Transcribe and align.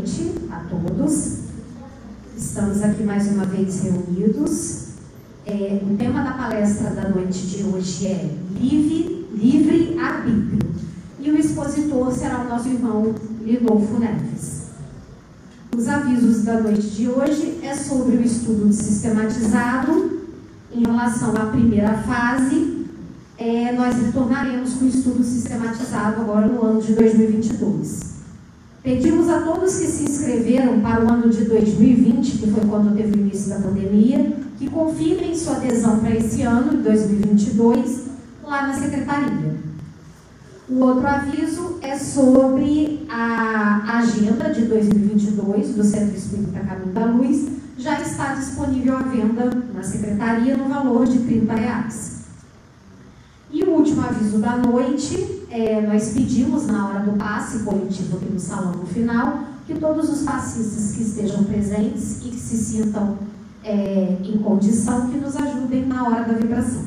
Noite 0.00 0.32
a 0.50 0.60
todos. 0.60 1.40
Estamos 2.34 2.82
aqui 2.82 3.02
mais 3.02 3.30
uma 3.32 3.44
vez 3.44 3.82
reunidos. 3.82 4.84
É, 5.44 5.78
o 5.82 5.94
tema 5.94 6.22
da 6.22 6.30
palestra 6.30 6.88
da 6.88 7.10
noite 7.10 7.38
de 7.38 7.64
hoje 7.64 8.06
é 8.06 8.30
Livre, 8.58 9.28
Livre 9.34 9.98
Arbítrio. 9.98 10.70
E 11.18 11.30
o 11.30 11.36
expositor 11.36 12.10
será 12.12 12.40
o 12.40 12.48
nosso 12.48 12.68
irmão 12.68 13.14
Lidolfo 13.42 13.98
Neves. 13.98 14.68
Os 15.76 15.86
avisos 15.86 16.44
da 16.44 16.58
noite 16.62 16.88
de 16.88 17.06
hoje 17.06 17.60
é 17.62 17.74
sobre 17.74 18.16
o 18.16 18.22
estudo 18.22 18.72
sistematizado 18.72 20.22
em 20.72 20.82
relação 20.82 21.36
à 21.36 21.44
primeira 21.50 21.92
fase. 22.04 22.86
É, 23.36 23.72
nós 23.72 23.96
retornaremos 23.96 24.72
com 24.72 24.86
o 24.86 24.88
estudo 24.88 25.22
sistematizado 25.22 26.22
agora 26.22 26.46
no 26.46 26.64
ano 26.64 26.80
de 26.80 26.94
2022. 26.94 28.09
Pedimos 28.82 29.28
a 29.28 29.42
todos 29.42 29.78
que 29.78 29.86
se 29.86 30.04
inscreveram 30.04 30.80
para 30.80 31.04
o 31.04 31.08
ano 31.12 31.28
de 31.28 31.44
2020, 31.44 32.38
que 32.38 32.50
foi 32.50 32.64
quando 32.64 32.96
teve 32.96 33.14
o 33.14 33.20
início 33.20 33.50
da 33.50 33.58
pandemia, 33.60 34.32
que 34.58 34.70
confirmem 34.70 35.36
sua 35.36 35.56
adesão 35.56 35.98
para 35.98 36.16
esse 36.16 36.40
ano, 36.42 36.70
de 36.70 36.78
2022, 36.78 38.06
lá 38.42 38.68
na 38.68 38.72
secretaria. 38.72 39.54
O 40.66 40.78
outro 40.82 41.06
aviso 41.06 41.78
é 41.82 41.98
sobre 41.98 43.04
a 43.10 43.98
agenda 43.98 44.48
de 44.48 44.62
2022 44.62 45.74
do 45.74 45.84
Centro 45.84 46.16
Espírita 46.16 46.60
Caminho 46.60 46.92
da 46.94 47.04
Luz. 47.04 47.48
Já 47.76 48.00
está 48.00 48.34
disponível 48.34 48.96
à 48.96 49.02
venda 49.02 49.50
na 49.74 49.82
secretaria 49.82 50.56
no 50.56 50.68
valor 50.70 51.06
de 51.06 51.18
30 51.18 51.54
reais. 51.54 52.19
E 53.52 53.64
o 53.64 53.70
último 53.70 54.00
aviso 54.02 54.38
da 54.38 54.56
noite, 54.56 55.44
é, 55.50 55.80
nós 55.80 56.10
pedimos 56.10 56.66
na 56.66 56.88
hora 56.88 57.00
do 57.00 57.18
passe 57.18 57.64
coletivo 57.64 58.16
aqui 58.16 58.26
no 58.26 58.38
salão 58.38 58.72
no 58.74 58.86
final, 58.86 59.40
que 59.66 59.74
todos 59.74 60.08
os 60.08 60.22
passistas 60.22 60.94
que 60.94 61.02
estejam 61.02 61.42
presentes 61.44 62.18
e 62.24 62.28
que 62.28 62.38
se 62.38 62.56
sintam 62.56 63.18
é, 63.64 64.16
em 64.22 64.38
condição, 64.38 65.10
que 65.10 65.16
nos 65.16 65.34
ajudem 65.36 65.84
na 65.86 66.06
hora 66.06 66.22
da 66.22 66.34
vibração. 66.34 66.84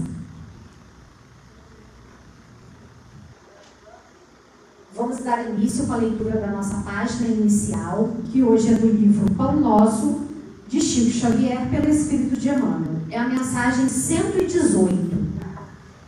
Vamos 4.95 5.17
dar 5.17 5.49
início 5.49 5.85
com 5.85 5.93
a 5.93 5.97
leitura 5.97 6.39
da 6.39 6.47
nossa 6.47 6.75
página 6.77 7.27
inicial, 7.27 8.09
que 8.31 8.41
hoje 8.41 8.73
é 8.73 8.77
do 8.77 8.87
livro 8.87 9.29
Pão 9.35 9.59
Nosso, 9.59 10.21
de 10.69 10.79
Chico 10.79 11.11
Xavier, 11.11 11.69
pelo 11.69 11.89
Espírito 11.89 12.39
de 12.39 12.49
Emmanuel. 12.49 13.01
É 13.09 13.19
a 13.19 13.27
mensagem 13.27 13.89
118 13.89 15.32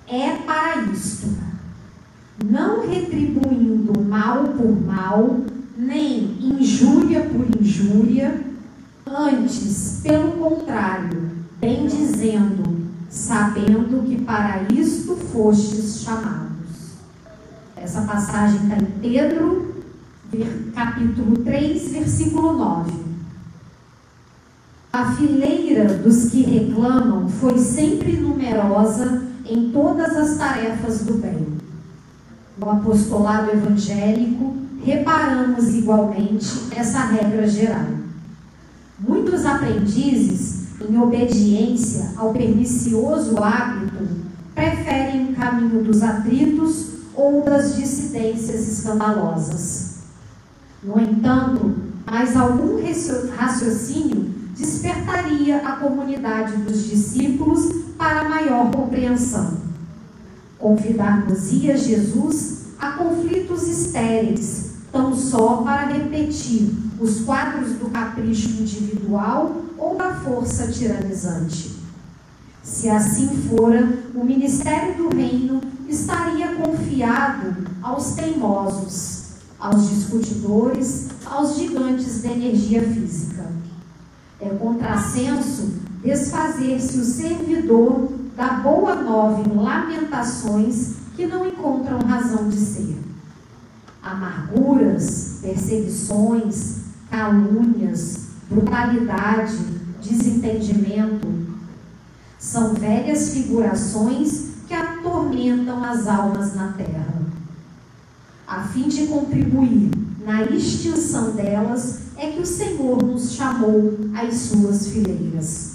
é 0.07 0.35
para 0.45 0.81
isto, 0.91 1.27
não 2.43 2.87
retribuindo 2.87 3.99
mal 4.01 4.43
por 4.49 4.81
mal, 4.85 5.39
nem 5.77 6.37
injúria 6.41 7.21
por 7.21 7.59
injúria, 7.59 8.41
antes, 9.07 10.01
pelo 10.03 10.33
contrário, 10.33 11.31
bem 11.59 11.87
dizendo, 11.87 12.85
sabendo 13.09 14.03
que 14.07 14.21
para 14.21 14.63
isto 14.71 15.15
fostes 15.15 16.01
chamados. 16.01 16.45
Essa 17.75 18.01
passagem 18.01 18.61
está 18.63 18.77
em 18.77 18.99
Pedro, 19.01 19.75
capítulo 20.73 21.37
3, 21.37 21.91
versículo 21.91 22.53
9. 22.53 23.05
A 24.91 25.11
fileira 25.13 25.93
dos 25.97 26.29
que 26.29 26.41
reclamam 26.43 27.27
foi 27.27 27.57
sempre 27.57 28.13
numerosa 28.13 29.34
em 29.47 29.69
todas 29.71 30.15
as 30.15 30.37
tarefas 30.37 31.05
do 31.05 31.15
bem. 31.15 31.57
No 32.57 32.69
apostolado 32.69 33.51
evangélico, 33.51 34.55
reparamos 34.83 35.73
igualmente 35.75 36.47
essa 36.75 36.99
regra 36.99 37.47
geral. 37.47 37.85
Muitos 38.99 39.45
aprendizes, 39.45 40.65
em 40.81 40.97
obediência 40.97 42.11
ao 42.15 42.31
pernicioso 42.31 43.37
hábito, 43.43 44.07
preferem 44.53 45.31
o 45.31 45.35
caminho 45.35 45.83
dos 45.83 46.01
atritos 46.01 46.87
ou 47.13 47.43
das 47.43 47.75
dissidências 47.75 48.67
escandalosas. 48.67 49.95
No 50.81 50.99
entanto, 50.99 51.75
mais 52.05 52.37
algum 52.37 52.79
raciocínio 53.35 54.33
despertaria 54.55 55.57
a 55.57 55.73
comunidade 55.73 56.55
dos 56.57 56.85
discípulos 56.85 57.84
para 57.97 58.29
maior 58.29 58.71
compreensão. 58.71 59.57
Convidar-nos-ia 60.57 61.77
Jesus 61.77 62.65
a 62.79 62.91
conflitos 62.93 63.67
estéreis, 63.67 64.71
tão 64.91 65.15
só 65.15 65.57
para 65.57 65.85
repetir 65.87 66.73
os 66.99 67.21
quadros 67.21 67.73
do 67.73 67.89
capricho 67.89 68.49
individual 68.61 69.63
ou 69.77 69.95
da 69.95 70.13
força 70.15 70.71
tiranizante. 70.71 71.75
Se 72.63 72.89
assim 72.89 73.27
fora, 73.27 73.99
o 74.15 74.23
ministério 74.23 74.95
do 74.95 75.15
reino 75.15 75.61
estaria 75.87 76.55
confiado 76.55 77.55
aos 77.81 78.13
teimosos, 78.13 79.25
aos 79.59 79.89
discutidores, 79.89 81.09
aos 81.25 81.55
gigantes 81.55 82.23
da 82.23 82.31
energia 82.31 82.81
física. 82.81 83.45
É 84.39 84.49
contrassenso 84.49 85.73
desfazer-se 86.05 86.99
o 86.99 87.03
servidor 87.03 88.13
da 88.37 88.59
boa 88.59 88.93
nova 88.95 89.41
em 89.41 89.55
lamentações 89.55 90.97
que 91.15 91.25
não 91.25 91.47
encontram 91.47 91.97
razão 91.99 92.47
de 92.47 92.57
ser. 92.57 92.95
Amarguras, 94.03 95.39
perseguições, 95.41 96.81
calúnias, 97.09 98.27
brutalidade, 98.47 99.57
desentendimento 99.99 101.27
são 102.37 102.75
velhas 102.75 103.33
figurações 103.33 104.49
que 104.67 104.75
atormentam 104.75 105.83
as 105.83 106.07
almas 106.07 106.53
na 106.53 106.73
terra. 106.73 107.15
A 108.45 108.61
fim 108.61 108.87
de 108.87 109.07
contribuir 109.07 109.89
na 110.23 110.43
extinção 110.43 111.31
delas, 111.31 112.01
é 112.17 112.31
que 112.31 112.41
o 112.41 112.45
Senhor 112.45 113.01
nos 113.03 113.33
chamou 113.33 113.97
às 114.15 114.33
suas 114.35 114.87
fileiras 114.87 115.74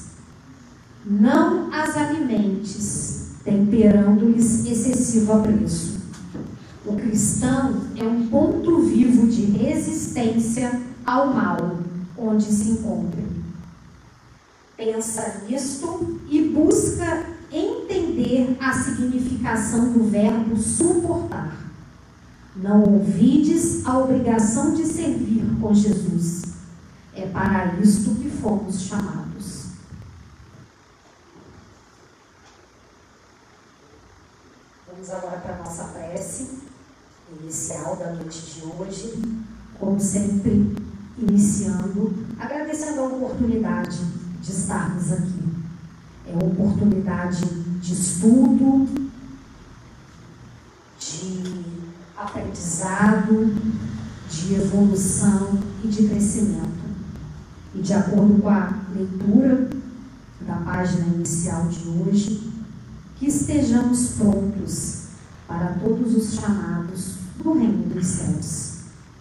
não 1.05 1.73
as 1.73 1.97
alimentes, 1.97 3.33
temperando-lhes 3.45 4.67
excessivo 4.67 5.33
apreço. 5.33 6.01
O 6.85 6.97
cristão 6.97 7.83
é 7.97 8.03
um 8.05 8.27
ponto 8.29 8.81
vivo 8.83 9.27
de 9.27 9.43
resistência 9.43 10.81
ao 11.05 11.33
mal 11.33 11.79
onde 12.17 12.45
se 12.45 12.71
encontra. 12.71 13.23
Pensa 14.77 15.43
nisto 15.49 16.21
e 16.29 16.49
busca 16.49 17.27
entender 17.53 18.57
a 18.61 18.73
significação 18.73 19.93
do 19.93 20.05
verbo 20.05 20.57
suportar. 20.57 21.57
Não 22.57 22.83
ouvides 22.83 23.87
a 23.87 23.99
obrigação 23.99 24.75
de 24.75 24.85
servir 24.87 25.45
com 25.61 25.75
Jesus. 25.75 26.43
É 27.15 27.27
para 27.27 27.75
isto 27.81 28.15
que 28.17 28.31
fomos 28.31 28.83
chamados. 28.83 29.40
Vamos 35.01 35.15
agora 35.15 35.39
para 35.39 35.55
a 35.55 35.59
nossa 35.61 35.85
prece 35.85 36.59
inicial 37.41 37.97
da 37.97 38.13
noite 38.13 38.39
de 38.39 38.67
hoje. 38.67 39.23
Como 39.79 39.99
sempre, 39.99 40.77
iniciando, 41.17 42.27
agradecendo 42.39 43.01
a 43.01 43.05
oportunidade 43.05 43.97
de 44.43 44.53
estarmos 44.53 45.11
aqui. 45.11 45.43
É 46.27 46.33
uma 46.33 46.45
oportunidade 46.45 47.47
de 47.81 47.93
estudo, 47.95 48.87
de 50.99 51.65
aprendizado, 52.15 53.57
de 54.29 54.55
evolução 54.55 55.59
e 55.83 55.89
de 55.89 56.09
crescimento. 56.09 56.91
E 57.75 57.81
de 57.81 57.95
acordo 57.95 58.43
com 58.43 58.49
a 58.51 58.71
leitura 58.95 59.71
da 60.43 60.57
página 60.57 61.07
inicial 61.07 61.69
de 61.69 61.89
hoje, 61.89 62.60
que 63.21 63.27
estejamos 63.27 64.13
prontos 64.17 65.03
para 65.47 65.75
todos 65.75 66.15
os 66.15 66.41
chamados 66.41 67.17
do 67.37 67.53
reino 67.53 67.95
dos 67.95 68.07
céus. 68.07 68.71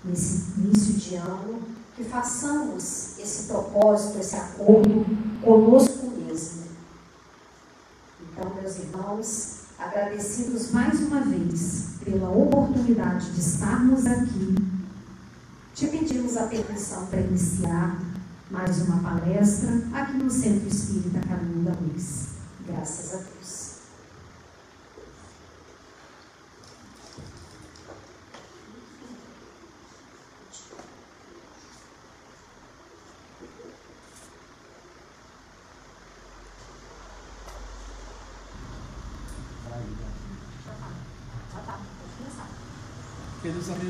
Nesse 0.05 0.57
início 0.57 0.93
de 0.93 1.15
ano, 1.15 1.59
que 1.97 2.05
façamos 2.05 3.19
esse 3.19 3.47
propósito, 3.49 4.19
esse 4.19 4.37
acordo 4.37 5.05
conosco 5.43 6.11
mesmo. 6.17 6.63
Então, 8.21 8.55
meus 8.55 8.79
irmãos, 8.79 9.63
agradecidos 9.77 10.71
mais 10.71 10.97
uma 11.01 11.19
vez 11.19 11.89
pela 12.05 12.29
oportunidade 12.29 13.31
de 13.31 13.41
estarmos 13.41 14.05
aqui, 14.05 14.55
te 15.75 15.87
pedimos 15.87 16.37
a 16.37 16.43
permissão 16.43 17.05
para 17.07 17.19
iniciar 17.19 18.01
mais 18.49 18.81
uma 18.81 18.99
palestra 18.99 19.81
aqui 19.91 20.13
no 20.13 20.29
Centro 20.29 20.69
Espírita 20.69 21.19
Caminho 21.19 21.65
da 21.65 21.73
Luz. 21.81 22.27
Graças 22.65 23.13
a 23.13 23.17
Deus. 23.17 23.68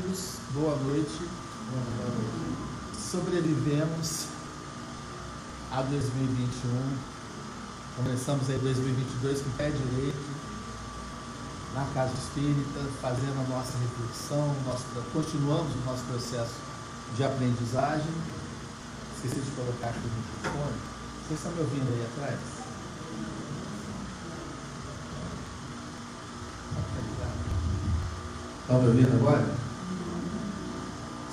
amigos, 0.00 0.36
boa 0.54 0.76
noite. 0.76 1.28
Sobrevivemos 2.98 4.26
a 5.70 5.82
2021. 5.82 6.96
Começamos 7.96 8.48
aí 8.48 8.58
2022 8.58 9.42
com 9.42 9.50
pé 9.58 9.70
direito 9.70 10.30
na 11.74 11.84
Casa 11.92 12.14
Espírita, 12.14 12.80
fazendo 13.02 13.40
a 13.40 13.48
nossa 13.54 13.76
reflexão, 13.76 14.54
nosso, 14.64 14.84
continuamos 15.12 15.74
o 15.74 15.84
nosso 15.84 16.04
processo 16.04 16.54
de 17.16 17.24
aprendizagem. 17.24 18.14
Esqueci 19.16 19.40
de 19.40 19.50
colocar 19.50 19.88
aqui 19.88 19.98
o 19.98 20.48
microfone. 20.48 20.80
Vocês 21.28 21.38
estão 21.40 21.52
me 21.52 21.60
ouvindo 21.60 21.88
aí 21.92 22.06
atrás? 22.06 22.40
Estão 28.62 28.80
me 28.80 28.88
ouvindo 28.88 29.14
agora? 29.14 29.59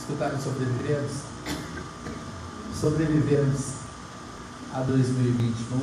Escutaram 0.07 0.39
sobrevivemos? 0.39 1.11
Sobrevivemos 2.79 3.59
a 4.73 4.79
2021 4.79 5.79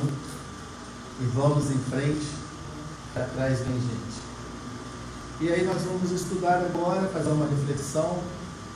e 1.21 1.25
vamos 1.27 1.69
em 1.69 1.77
frente, 1.77 2.25
para 3.13 3.25
trás 3.25 3.59
vem 3.59 3.75
gente. 3.75 4.25
E 5.41 5.53
aí 5.53 5.63
nós 5.63 5.83
vamos 5.83 6.09
estudar 6.09 6.55
agora, 6.55 7.07
fazer 7.09 7.29
uma 7.29 7.45
reflexão 7.45 8.17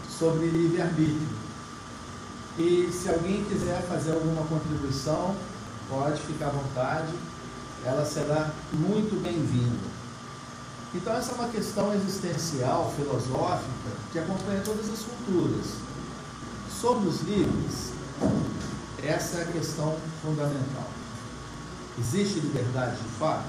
sobre 0.08 0.46
livre-arbítrio. 0.52 1.28
E 2.60 2.92
se 2.92 3.10
alguém 3.10 3.44
quiser 3.46 3.82
fazer 3.90 4.12
alguma 4.12 4.46
contribuição, 4.46 5.36
pode 5.90 6.22
ficar 6.22 6.50
à 6.50 6.52
vontade, 6.52 7.12
ela 7.84 8.06
será 8.06 8.52
muito 8.72 9.20
bem-vinda. 9.24 9.89
Então, 10.94 11.14
essa 11.14 11.34
é 11.34 11.36
uma 11.36 11.50
questão 11.50 11.94
existencial, 11.94 12.92
filosófica, 12.96 13.92
que 14.12 14.18
acompanha 14.18 14.62
todas 14.66 14.90
as 14.90 15.00
culturas. 15.00 15.66
Sobre 16.82 17.08
os 17.08 17.22
livros, 17.22 17.92
essa 19.04 19.38
é 19.38 19.42
a 19.44 19.46
questão 19.46 19.96
fundamental. 20.24 20.90
Existe 22.00 22.40
liberdade 22.40 22.96
de 22.96 23.10
fato? 23.20 23.46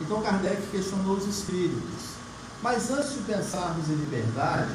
Então, 0.00 0.20
Kardec 0.20 0.66
questionou 0.72 1.16
os 1.16 1.26
espíritos. 1.26 2.14
Mas 2.60 2.90
antes 2.90 3.12
de 3.12 3.20
pensarmos 3.20 3.88
em 3.88 3.94
liberdade, 3.94 4.74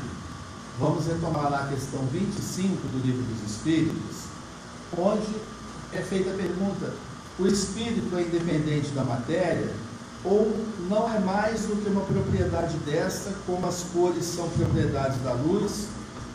vamos 0.80 1.06
retomar 1.06 1.52
lá 1.52 1.64
a 1.66 1.68
questão 1.68 2.06
25 2.06 2.88
do 2.88 3.06
Livro 3.06 3.24
dos 3.24 3.52
Espíritos, 3.52 4.26
onde 4.98 5.36
é 5.92 6.02
feita 6.02 6.30
a 6.30 6.34
pergunta: 6.36 6.94
o 7.38 7.48
espírito 7.48 8.16
é 8.16 8.22
independente 8.22 8.90
da 8.90 9.04
matéria? 9.04 9.74
Ou 10.24 10.54
não 10.90 11.14
é 11.14 11.20
mais 11.20 11.62
do 11.62 11.82
que 11.82 11.90
uma 11.90 12.02
propriedade 12.02 12.78
desta, 12.80 13.34
como 13.46 13.66
as 13.68 13.84
cores 13.94 14.26
são 14.26 14.50
propriedades 14.50 15.22
da 15.22 15.34
luz 15.34 15.88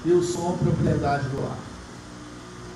e 0.04 0.12
o 0.12 0.22
som 0.22 0.56
propriedade 0.56 1.28
do 1.28 1.42
ar. 1.44 1.58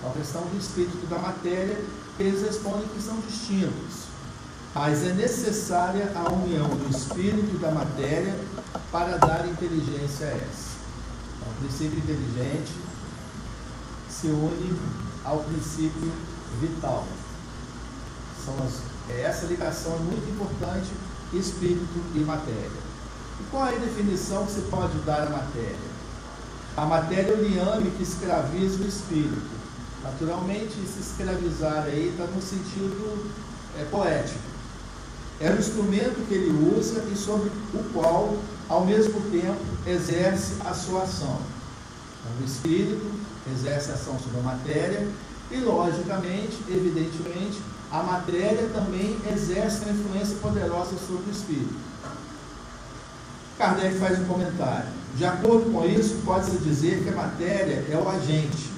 A 0.04 0.10
questão 0.10 0.42
do 0.42 0.58
espírito 0.58 0.98
e 1.02 1.06
da 1.06 1.18
matéria, 1.18 1.78
eles 2.18 2.42
respondem 2.42 2.86
que 2.88 3.02
são 3.02 3.16
distintos, 3.20 4.08
mas 4.74 5.04
é 5.04 5.12
necessária 5.12 6.12
a 6.14 6.32
união 6.32 6.68
do 6.68 6.90
espírito 6.90 7.54
e 7.54 7.58
da 7.58 7.70
matéria 7.70 8.38
para 8.92 9.16
dar 9.16 9.46
inteligência 9.48 10.26
a 10.26 10.30
essa. 10.30 10.78
Então, 11.36 11.52
o 11.52 11.54
princípio 11.60 11.98
inteligente 11.98 12.72
se 14.10 14.28
une 14.28 14.78
ao 15.24 15.38
princípio 15.40 16.12
vital. 16.60 17.06
São 18.44 18.54
as 18.64 18.97
essa 19.12 19.46
ligação 19.46 19.94
é 19.94 19.98
muito 19.98 20.30
importante, 20.30 20.90
espírito 21.32 22.00
e 22.14 22.18
matéria. 22.20 22.88
E 23.40 23.44
qual 23.50 23.66
é 23.66 23.76
a 23.76 23.78
definição 23.78 24.46
que 24.46 24.52
você 24.52 24.62
pode 24.70 24.98
dar 25.00 25.26
à 25.26 25.30
matéria? 25.30 25.88
A 26.76 26.86
matéria 26.86 27.32
é 27.32 27.34
o 27.34 27.42
liame 27.42 27.90
que 27.92 28.02
escraviza 28.02 28.82
o 28.82 28.86
espírito. 28.86 29.58
Naturalmente, 30.02 30.74
se 30.74 31.00
escravizar 31.00 31.84
aí 31.84 32.08
está 32.08 32.24
no 32.24 32.40
sentido 32.40 33.30
é, 33.78 33.84
poético. 33.84 34.38
É 35.40 35.50
o 35.50 35.58
instrumento 35.58 36.26
que 36.26 36.34
ele 36.34 36.76
usa 36.76 37.04
e 37.12 37.16
sobre 37.16 37.50
o 37.74 37.92
qual, 37.92 38.36
ao 38.68 38.84
mesmo 38.84 39.20
tempo, 39.30 39.60
exerce 39.86 40.54
a 40.64 40.74
sua 40.74 41.02
ação. 41.02 41.40
Então, 42.20 42.42
o 42.42 42.44
espírito 42.44 43.10
exerce 43.52 43.90
a 43.90 43.94
ação 43.94 44.18
sobre 44.18 44.40
a 44.40 44.42
matéria 44.42 45.08
e, 45.50 45.56
logicamente, 45.56 46.58
evidentemente, 46.68 47.60
a 47.90 48.02
matéria 48.02 48.68
também 48.68 49.18
exerce 49.32 49.84
uma 49.84 49.92
influência 49.92 50.36
poderosa 50.42 50.96
sobre 50.98 51.30
o 51.30 51.30
espírito. 51.30 51.74
Kardec 53.56 53.98
faz 53.98 54.20
um 54.20 54.24
comentário. 54.26 54.88
De 55.16 55.24
acordo 55.24 55.72
com 55.72 55.84
isso, 55.84 56.20
pode-se 56.24 56.58
dizer 56.58 57.02
que 57.02 57.08
a 57.08 57.16
matéria 57.16 57.84
é 57.90 57.96
o 57.96 58.08
agente, 58.08 58.70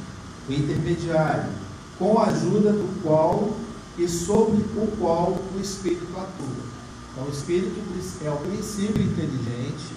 o 0.49 0.53
intermediário, 0.53 1.51
com 1.99 2.19
a 2.19 2.27
ajuda 2.27 2.73
do 2.73 3.03
qual 3.03 3.51
e 3.99 4.09
sobre 4.09 4.62
o 4.62 4.97
qual 4.99 5.39
o 5.55 5.61
espírito 5.61 6.09
atua. 6.17 6.65
Então, 7.12 7.25
o 7.27 7.31
espírito 7.31 7.79
é 8.25 8.31
o 8.31 8.37
princípio 8.37 9.03
inteligente 9.03 9.93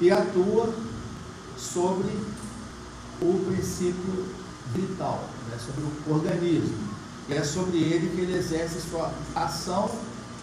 e 0.00 0.10
atua 0.10 0.74
sobre 1.56 2.10
o 3.20 3.44
princípio 3.46 4.24
vital, 4.74 5.28
né, 5.48 5.56
sobre 5.64 5.84
o 5.84 6.14
organismo. 6.14 6.93
E 7.28 7.34
é 7.34 7.42
sobre 7.42 7.78
ele 7.78 8.14
que 8.14 8.20
ele 8.22 8.36
exerce 8.36 8.80
sua 8.80 9.12
ação 9.34 9.90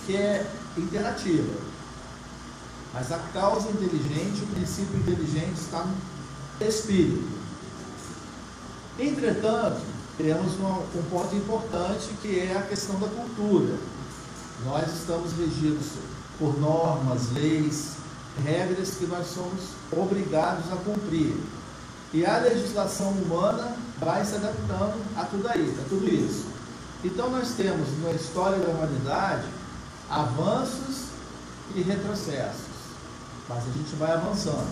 que 0.06 0.16
é 0.16 0.46
interativa. 0.78 1.54
Mas 2.94 3.12
a 3.12 3.20
causa 3.34 3.70
inteligente, 3.70 4.44
o 4.44 4.48
princípio 4.48 4.98
inteligente 4.98 5.60
está 5.60 5.86
no 5.86 6.68
espírito. 6.68 7.28
Entretanto, 9.00 9.82
temos 10.18 10.54
um, 10.60 11.04
ponto 11.10 11.36
importante 11.36 12.10
que 12.22 12.40
é 12.40 12.58
a 12.58 12.62
questão 12.64 13.00
da 13.00 13.08
cultura. 13.08 13.76
Nós 14.66 14.94
estamos 14.94 15.32
regidos 15.34 15.88
por 16.38 16.60
normas, 16.60 17.32
leis, 17.32 17.94
regras 18.44 18.96
que 18.96 19.06
nós 19.06 19.28
somos 19.28 19.62
obrigados 19.92 20.72
a 20.72 20.76
cumprir. 20.76 21.36
E 22.14 22.26
a 22.26 22.40
legislação 22.40 23.10
humana 23.12 23.76
vai 24.00 24.26
se 24.26 24.36
adaptando 24.36 25.02
a 25.16 25.24
tudo 25.24 25.48
aí, 25.48 25.76
a 25.80 25.90
tudo 25.90 26.08
isso. 26.08 26.51
Então 27.04 27.30
nós 27.30 27.52
temos 27.52 27.88
na 28.04 28.12
história 28.12 28.60
da 28.60 28.70
humanidade 28.70 29.48
avanços 30.10 31.06
e 31.74 31.82
retrocessos, 31.82 32.72
mas 33.50 33.60
a 33.60 33.72
gente 33.72 33.96
vai 33.96 34.12
avançando. 34.12 34.72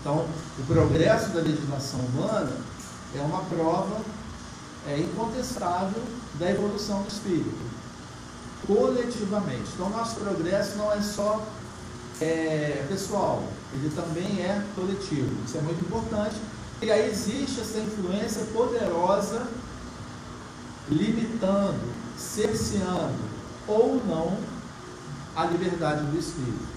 Então, 0.00 0.26
o 0.58 0.62
progresso 0.66 1.30
da 1.30 1.40
legislação 1.40 2.00
humana 2.00 2.52
é 3.14 3.20
uma 3.20 3.42
prova 3.44 4.00
é, 4.86 4.98
incontestável 4.98 6.02
da 6.34 6.50
evolução 6.50 7.02
do 7.02 7.08
espírito, 7.08 7.56
coletivamente. 8.66 9.70
Então, 9.74 9.88
nosso 9.88 10.16
progresso 10.16 10.76
não 10.76 10.92
é 10.92 11.00
só 11.00 11.46
é, 12.20 12.84
pessoal, 12.88 13.42
ele 13.72 13.90
também 13.94 14.42
é 14.42 14.62
coletivo. 14.74 15.42
Isso 15.46 15.56
é 15.56 15.60
muito 15.60 15.84
importante. 15.84 16.36
E 16.82 16.90
aí 16.90 17.08
existe 17.08 17.60
essa 17.60 17.78
influência 17.78 18.44
poderosa 18.52 19.46
limitando, 20.88 21.80
cerceando 22.16 23.18
ou 23.66 24.00
não 24.06 24.38
a 25.34 25.46
liberdade 25.46 26.04
do 26.04 26.18
espírito. 26.18 26.74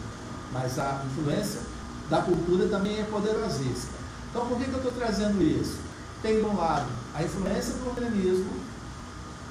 Mas 0.51 0.79
a 0.79 1.03
influência 1.05 1.61
da 2.09 2.21
cultura 2.21 2.67
também 2.67 2.99
é 2.99 3.03
poderosíssima. 3.03 3.97
Então, 4.29 4.45
por 4.47 4.57
que, 4.57 4.65
que 4.65 4.71
eu 4.71 4.77
estou 4.77 4.91
trazendo 4.93 5.41
isso? 5.41 5.77
Tem 6.21 6.39
de 6.39 6.45
um 6.45 6.55
lado 6.55 6.87
a 7.13 7.23
influência 7.23 7.73
do 7.73 7.89
organismo 7.89 8.51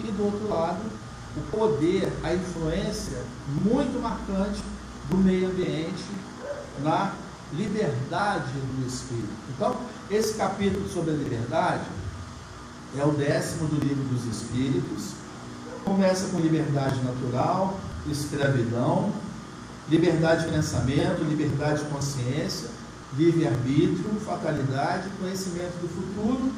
e 0.01 0.11
do 0.11 0.25
outro 0.25 0.49
lado 0.49 0.81
o 1.37 1.41
poder, 1.51 2.11
a 2.23 2.33
influência 2.33 3.23
muito 3.63 4.01
marcante 4.01 4.63
do 5.11 5.19
meio 5.19 5.49
ambiente 5.49 6.05
na 6.83 7.13
liberdade 7.53 8.53
do 8.53 8.87
espírito. 8.87 9.29
Então, 9.55 9.77
esse 10.11 10.35
capítulo 10.35 10.89
sobre 10.89 11.11
a 11.11 11.15
liberdade 11.15 11.85
é 12.95 13.05
o 13.05 13.13
décimo 13.13 13.69
do 13.69 13.85
livro 13.85 14.05
dos 14.05 14.25
Espíritos. 14.25 15.13
Começa 15.85 16.29
com 16.29 16.41
liberdade 16.41 17.03
natural, 17.03 17.79
escravidão, 18.11 19.13
liberdade 19.89 20.45
de 20.45 20.53
pensamento, 20.53 21.25
liberdade 21.25 21.85
de 21.85 21.91
consciência, 21.91 22.71
livre-arbítrio, 23.17 24.21
fatalidade, 24.25 25.09
conhecimento 25.21 25.81
do 25.81 25.89
futuro. 25.89 26.53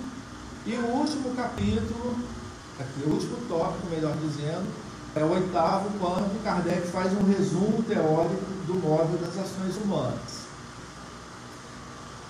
E 0.67 0.75
o 0.75 0.87
último 0.87 1.35
capítulo, 1.35 2.17
aqui, 2.79 3.03
o 3.07 3.11
último 3.11 3.37
tópico, 3.49 3.87
melhor 3.91 4.15
dizendo, 4.17 4.67
é 5.15 5.25
o 5.25 5.31
oitavo, 5.31 5.91
quando 5.99 6.43
Kardec 6.45 6.87
faz 6.89 7.13
um 7.13 7.25
resumo 7.25 7.83
teórico 7.83 8.45
do 8.67 8.75
móvel 8.75 9.19
das 9.19 9.37
ações 9.39 9.77
humanas. 9.83 10.49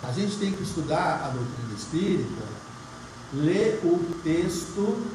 A 0.03 0.13
gente 0.13 0.37
tem 0.37 0.53
que 0.53 0.63
estudar 0.63 1.25
a 1.25 1.29
doutrina 1.29 1.75
espírita 1.77 2.45
ler 3.33 3.81
o 3.85 3.99
texto, 4.23 5.07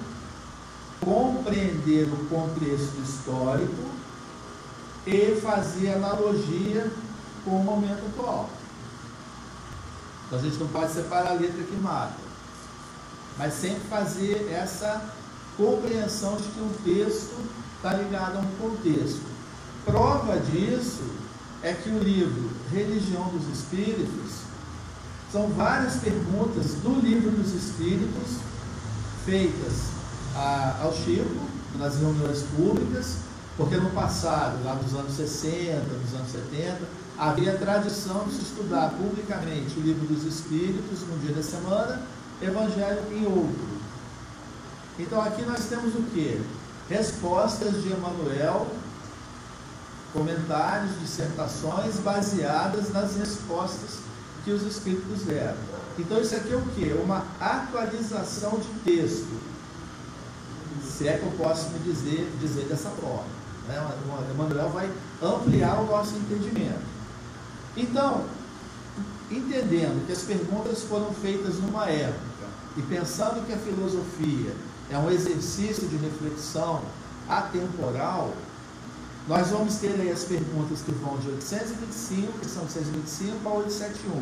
compreender 1.03 2.07
o 2.07 2.25
contexto 2.27 2.99
histórico 3.03 3.83
e 5.05 5.39
fazer 5.41 5.93
analogia 5.93 6.91
com 7.43 7.59
o 7.59 7.63
momento 7.63 8.05
atual. 8.07 8.49
Então 10.27 10.39
a 10.39 10.41
gente 10.41 10.57
não 10.57 10.67
pode 10.67 10.93
separar 10.93 11.31
a 11.31 11.33
letra 11.33 11.63
que 11.63 11.75
mata. 11.75 12.23
Mas 13.37 13.53
sempre 13.53 13.81
fazer 13.89 14.49
essa 14.51 15.13
compreensão 15.57 16.37
de 16.37 16.43
que 16.43 16.59
um 16.61 16.73
texto 16.83 17.35
está 17.75 17.93
ligado 17.93 18.37
a 18.37 18.39
um 18.39 18.69
contexto. 18.69 19.21
Prova 19.85 20.37
disso 20.39 21.03
é 21.61 21.73
que 21.73 21.89
o 21.89 21.99
livro 21.99 22.49
Religião 22.71 23.27
dos 23.29 23.47
Espíritos 23.47 24.42
são 25.33 25.47
várias 25.47 25.95
perguntas 25.95 26.75
do 26.83 27.01
livro 27.01 27.31
dos 27.31 27.55
Espíritos 27.55 28.37
feitas 29.25 29.89
a, 30.35 30.81
ao 30.83 30.93
Chico 30.93 31.49
nas 31.79 31.95
reuniões 31.95 32.43
públicas, 32.55 33.15
porque 33.57 33.77
no 33.77 33.89
passado, 33.89 34.63
lá 34.63 34.75
nos 34.75 34.93
anos 34.93 35.15
60, 35.15 35.79
nos 35.91 36.13
anos 36.13 36.31
70, 36.31 36.81
havia 37.17 37.57
tradição 37.57 38.25
de 38.25 38.35
se 38.35 38.43
estudar 38.43 38.91
publicamente 38.91 39.79
o 39.79 39.81
livro 39.81 40.05
dos 40.05 40.23
Espíritos 40.23 40.99
num 41.09 41.17
dia 41.17 41.33
da 41.33 41.41
semana, 41.41 42.03
Evangelho 42.39 43.01
em 43.11 43.25
outro. 43.25 43.73
Então 44.99 45.19
aqui 45.19 45.41
nós 45.41 45.65
temos 45.65 45.95
o 45.95 46.03
que? 46.13 46.39
Respostas 46.87 47.81
de 47.81 47.91
Emmanuel, 47.91 48.67
comentários, 50.13 50.99
dissertações 50.99 51.95
baseadas 52.01 52.93
nas 52.93 53.15
respostas 53.15 54.12
que 54.43 54.51
os 54.51 54.63
Espíritos 54.63 55.23
deram. 55.23 55.57
Então 55.97 56.19
isso 56.19 56.35
aqui 56.35 56.53
é 56.53 56.55
o 56.55 56.61
que? 56.61 56.91
Uma 57.03 57.25
atualização 57.39 58.59
de 58.59 58.67
texto. 58.83 59.41
Se 60.83 61.07
é 61.07 61.17
que 61.17 61.25
eu 61.25 61.31
posso 61.31 61.69
me 61.69 61.79
dizer, 61.79 62.31
dizer 62.39 62.65
dessa 62.65 62.89
forma. 62.89 63.43
Né? 63.67 63.81
Emmanuel 64.33 64.69
vai 64.69 64.91
ampliar 65.21 65.79
o 65.79 65.85
nosso 65.85 66.15
entendimento. 66.15 66.81
Então, 67.77 68.25
entendendo 69.31 70.05
que 70.05 70.11
as 70.11 70.21
perguntas 70.21 70.83
foram 70.83 71.13
feitas 71.13 71.55
numa 71.59 71.89
época 71.89 72.19
e 72.77 72.81
pensando 72.81 73.45
que 73.45 73.53
a 73.53 73.57
filosofia 73.57 74.53
é 74.89 74.97
um 74.97 75.09
exercício 75.09 75.87
de 75.87 75.95
reflexão 75.97 76.81
atemporal, 77.29 78.33
nós 79.27 79.49
vamos 79.49 79.75
ter 79.75 79.93
aí 80.01 80.11
as 80.11 80.23
perguntas 80.23 80.81
que 80.81 80.91
vão 80.91 81.17
de 81.17 81.29
825, 81.29 82.39
que 82.39 82.45
são 82.45 82.67
625, 82.67 83.47
a 83.47 83.53
871. 83.53 84.21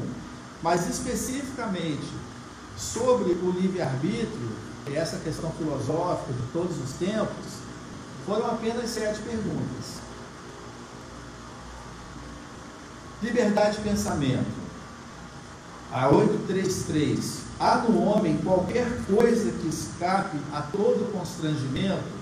Mas 0.62 0.88
especificamente 0.88 2.08
sobre 2.78 3.32
o 3.32 3.52
livre-arbítrio, 3.52 4.52
essa 4.94 5.18
questão 5.18 5.52
filosófica 5.52 6.34
de 6.34 6.48
todos 6.54 6.78
os 6.78 6.94
tempos, 6.94 7.62
foram 8.28 8.46
apenas 8.46 8.90
sete 8.92 9.20
perguntas. 9.22 10.02
Liberdade 13.24 13.78
de 13.78 13.84
pensamento. 13.84 14.62
A 15.92 16.10
833. 16.10 17.42
Há 17.60 17.78
no 17.78 18.04
homem 18.04 18.38
qualquer 18.38 18.88
coisa 19.06 19.52
que 19.52 19.68
escape 19.68 20.38
a 20.54 20.62
todo 20.62 21.12
constrangimento 21.12 22.21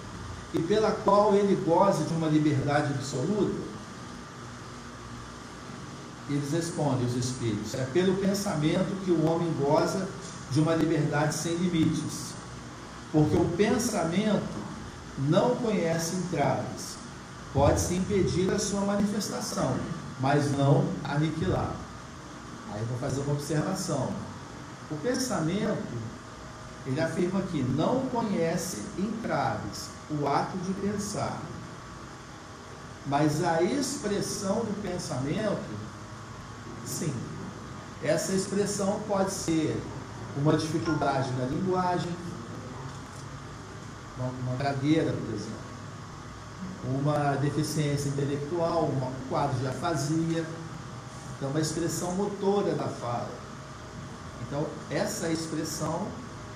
e 0.54 0.60
pela 0.62 0.92
qual 0.92 1.36
ele 1.36 1.56
goze 1.66 2.04
de 2.06 2.14
uma 2.14 2.28
liberdade 2.28 2.94
absoluta? 2.94 3.70
Eles 6.30 6.52
respondem, 6.52 7.06
os 7.06 7.16
espíritos, 7.16 7.74
é 7.74 7.84
pelo 7.86 8.16
pensamento 8.18 8.96
que 9.04 9.12
o 9.12 9.26
homem 9.26 9.52
goza 9.60 10.08
de 10.52 10.60
uma 10.60 10.76
liberdade 10.76 11.34
sem 11.36 11.56
limites. 11.56 12.34
Porque 13.12 13.36
o 13.36 13.46
pensamento 13.58 14.60
não 15.18 15.56
conhece 15.56 16.16
entraves, 16.16 16.96
pode-se 17.54 17.96
impedir 17.96 18.52
a 18.52 18.60
sua 18.60 18.82
manifestação, 18.82 19.76
mas 20.20 20.52
não 20.52 20.86
aniquilar. 21.04 21.74
Aí 22.72 22.84
vou 22.86 22.98
fazer 23.00 23.22
uma 23.22 23.34
observação. 23.34 24.12
O 24.92 24.96
pensamento, 24.98 25.98
ele 26.86 27.02
afirma 27.02 27.42
que 27.42 27.62
não 27.64 28.02
conhece 28.12 28.84
entraves, 28.98 29.90
o 30.12 30.28
ato 30.28 30.58
de 30.58 30.74
pensar. 30.74 31.40
Mas 33.06 33.44
a 33.44 33.62
expressão 33.62 34.58
do 34.58 34.82
pensamento, 34.82 35.78
sim. 36.86 37.14
Essa 38.04 38.34
expressão 38.34 39.00
pode 39.08 39.32
ser 39.32 39.82
uma 40.38 40.56
dificuldade 40.56 41.32
na 41.34 41.46
linguagem, 41.46 42.12
uma, 44.18 44.56
gradeira, 44.58 45.12
por 45.12 45.34
exemplo, 45.34 45.60
uma 46.86 47.36
deficiência 47.36 48.10
intelectual, 48.10 48.86
um 48.86 49.30
quadro 49.30 49.58
de 49.60 49.68
afasia, 49.68 50.46
então 51.38 51.50
uma 51.50 51.60
expressão 51.60 52.12
motora 52.14 52.74
da 52.76 52.88
fala. 52.88 53.30
Então, 54.48 54.66
essa 54.90 55.30
expressão, 55.30 56.08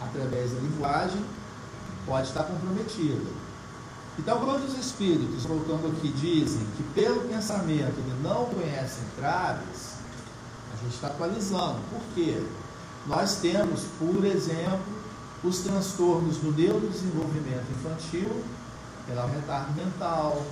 através 0.02 0.52
da 0.52 0.60
linguagem, 0.60 1.24
pode 2.06 2.28
estar 2.28 2.44
comprometida. 2.44 3.43
Então, 4.18 4.40
quando 4.40 4.64
os 4.66 4.78
espíritos, 4.78 5.44
voltando 5.44 5.88
aqui, 5.88 6.10
dizem 6.10 6.66
que 6.78 6.84
pelo 6.94 7.22
pensamento 7.22 7.98
ele 7.98 8.16
não 8.22 8.46
conhece 8.46 9.00
entraves, 9.02 9.94
a 10.72 10.84
gente 10.84 10.94
está 10.94 11.08
atualizando. 11.08 11.80
Por 11.90 12.02
quê? 12.14 12.40
Nós 13.08 13.38
temos, 13.38 13.82
por 13.98 14.24
exemplo, 14.24 15.04
os 15.44 15.60
transtornos 15.60 16.38
do 16.38 16.52
neurodesenvolvimento 16.52 17.66
infantil, 17.72 18.44
pela 19.08 19.26
retardo 19.26 19.74
mental, 19.74 20.46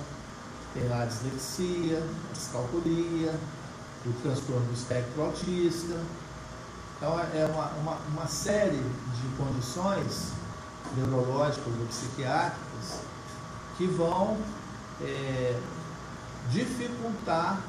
pela 0.74 1.04
dislexia, 1.04 2.02
a 2.30 2.32
descalculia, 2.32 3.32
o 4.04 4.12
transtorno 4.22 4.66
do 4.66 4.74
espectro 4.74 5.22
autista. 5.22 6.00
Então, 6.96 7.18
é 7.18 7.46
uma, 7.46 7.66
uma, 7.80 7.98
uma 8.12 8.26
série 8.26 8.76
de 8.76 9.36
condições 9.36 10.32
neurológicas 10.96 11.72
ou 11.78 11.86
psiquiátricas 11.86 12.71
que 13.82 13.86
vão 13.88 14.36
é, 15.00 15.58
dificultar 16.50 17.60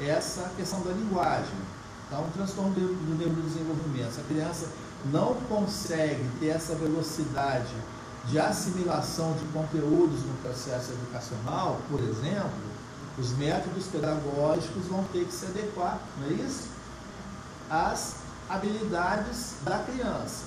essa 0.00 0.50
questão 0.56 0.80
da 0.82 0.90
linguagem. 0.90 1.54
Então, 2.06 2.24
um 2.24 2.30
transtorno 2.30 2.72
do 2.72 3.16
neurodesenvolvimento. 3.16 4.08
Essa 4.08 4.22
criança 4.22 4.66
não 5.12 5.34
consegue 5.48 6.28
ter 6.40 6.48
essa 6.48 6.74
velocidade 6.74 7.72
de 8.24 8.40
assimilação 8.40 9.32
de 9.34 9.44
conteúdos 9.52 10.20
no 10.24 10.34
processo 10.42 10.92
educacional, 10.92 11.80
por 11.88 12.00
exemplo, 12.00 12.50
os 13.16 13.30
métodos 13.36 13.86
pedagógicos 13.86 14.86
vão 14.86 15.04
ter 15.12 15.24
que 15.26 15.32
se 15.32 15.46
adequar, 15.46 16.00
não 16.18 16.28
é 16.28 16.32
isso? 16.32 16.68
Às 17.70 18.16
habilidades 18.48 19.54
da 19.62 19.78
criança. 19.78 20.44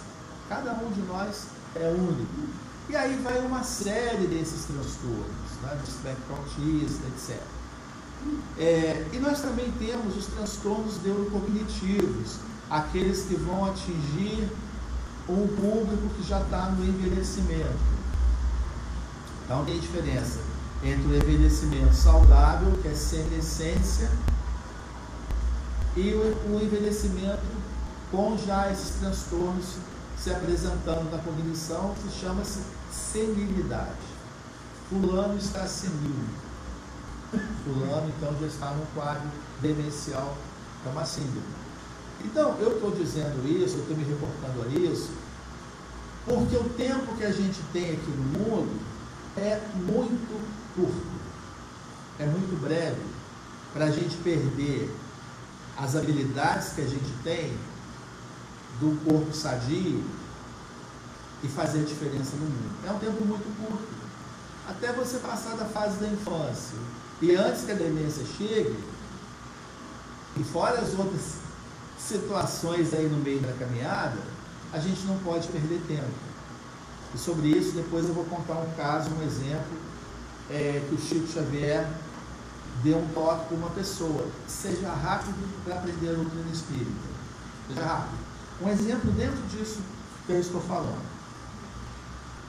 Cada 0.50 0.74
um 0.74 0.92
de 0.92 1.02
nós 1.04 1.48
é 1.76 1.88
único. 1.90 2.63
E 2.90 2.96
aí 2.96 3.16
vai 3.24 3.40
uma 3.40 3.64
série 3.64 4.28
desses 4.28 4.66
transtornos, 4.66 5.26
né, 5.62 5.78
do 5.82 5.90
espectro 5.90 6.36
autista, 6.36 7.08
etc. 7.08 7.42
É, 8.58 9.06
e 9.12 9.20
nós 9.20 9.42
também 9.42 9.72
temos 9.80 10.18
os 10.18 10.28
transtornos 10.28 11.02
neurocognitivos, 11.02 12.38
aqueles 12.70 13.24
que 13.24 13.36
vão 13.36 13.66
atingir 13.66 14.50
um 15.28 15.48
público 15.48 16.10
que 16.16 16.28
já 16.28 16.42
está 16.42 16.68
no 16.68 16.86
envelhecimento. 16.86 17.94
Então 19.46 19.64
tem 19.66 19.80
diferença 19.80 20.40
entre 20.84 21.08
o 21.08 21.16
envelhecimento 21.16 21.94
saudável, 21.94 22.78
que 22.82 22.90
é 22.90 22.94
senescência, 22.94 24.10
e 25.96 26.14
o, 26.14 26.56
o 26.56 26.62
envelhecimento 26.62 27.42
com 28.12 28.38
já 28.38 28.72
esses 28.72 28.96
transtornos 29.00 29.78
se 30.24 30.32
apresentando 30.32 31.12
na 31.12 31.18
cognição, 31.18 31.94
que 31.96 32.10
chama-se 32.18 32.62
senilidade. 32.90 33.92
Fulano 34.88 35.38
está 35.38 35.68
senil. 35.68 36.16
Fulano, 37.66 38.10
então, 38.18 38.34
já 38.40 38.48
está 38.48 38.72
num 38.72 38.86
quadro 38.96 39.30
demencial, 39.62 40.38
é 40.86 40.90
uma 40.90 41.04
síndrome. 41.04 41.44
Então, 42.24 42.56
eu 42.62 42.76
estou 42.76 42.92
dizendo 42.92 43.46
isso, 43.46 43.76
eu 43.76 43.82
estou 43.82 43.98
me 43.98 44.06
reportando 44.06 44.62
a 44.62 44.68
isso, 44.80 45.10
porque 46.26 46.56
o 46.56 46.70
tempo 46.70 47.18
que 47.18 47.26
a 47.26 47.32
gente 47.32 47.60
tem 47.74 47.92
aqui 47.92 48.12
no 48.12 48.40
mundo 48.40 48.80
é 49.36 49.60
muito 49.76 50.42
curto, 50.74 51.06
é 52.18 52.26
muito 52.26 52.62
breve, 52.62 53.02
para 53.74 53.86
a 53.86 53.92
gente 53.92 54.16
perder 54.18 54.90
as 55.76 55.98
habilidades 55.98 56.70
que 56.70 56.82
a 56.82 56.88
gente 56.88 57.12
tem 57.26 57.58
do 58.80 59.04
corpo 59.06 59.34
sadio 59.34 60.04
e 61.44 61.48
fazer 61.48 61.84
diferença 61.84 62.36
no 62.36 62.46
mundo. 62.46 62.88
É 62.88 62.92
um 62.92 63.00
tempo 63.00 63.24
muito 63.26 63.46
curto. 63.58 64.04
Até 64.68 64.92
você 64.94 65.18
passar 65.18 65.56
da 65.56 65.66
fase 65.66 65.98
da 65.98 66.08
infância. 66.08 66.78
E 67.22 67.36
antes 67.36 67.66
que 67.66 67.72
a 67.72 67.76
demência 67.76 68.24
chegue, 68.38 68.78
e 70.38 70.44
fora 70.44 70.80
as 70.80 70.98
outras 70.98 71.36
situações 71.98 72.94
aí 72.94 73.08
no 73.08 73.18
meio 73.18 73.40
da 73.40 73.54
caminhada, 73.54 74.18
a 74.72 74.80
gente 74.80 75.02
não 75.06 75.18
pode 75.20 75.48
perder 75.50 75.82
tempo. 75.88 76.34
E 77.14 77.18
sobre 77.18 77.48
isso, 77.50 77.74
depois 77.74 78.08
eu 78.08 78.14
vou 78.14 78.26
contar 78.26 78.56
um 78.56 78.72
caso, 78.76 79.12
um 79.12 79.22
exemplo, 79.22 79.78
é, 80.50 80.82
que 80.90 80.96
o 80.96 81.00
Chico 81.00 81.28
Xavier 81.28 81.88
deu 82.84 82.98
um 82.98 83.08
toque 83.10 83.46
para 83.46 83.58
uma 83.58 83.70
pessoa. 83.70 84.26
Seja 84.48 84.90
rápido 84.90 85.36
para 85.64 85.76
aprender 85.76 86.10
a 86.10 86.14
doutrina 86.14 86.52
espírita. 86.52 86.92
Seja 87.68 87.86
rápido. 87.86 88.23
Um 88.64 88.70
exemplo 88.70 89.12
dentro 89.12 89.42
disso 89.50 89.80
que 90.26 90.32
eu 90.32 90.40
estou 90.40 90.62
falando. 90.62 91.04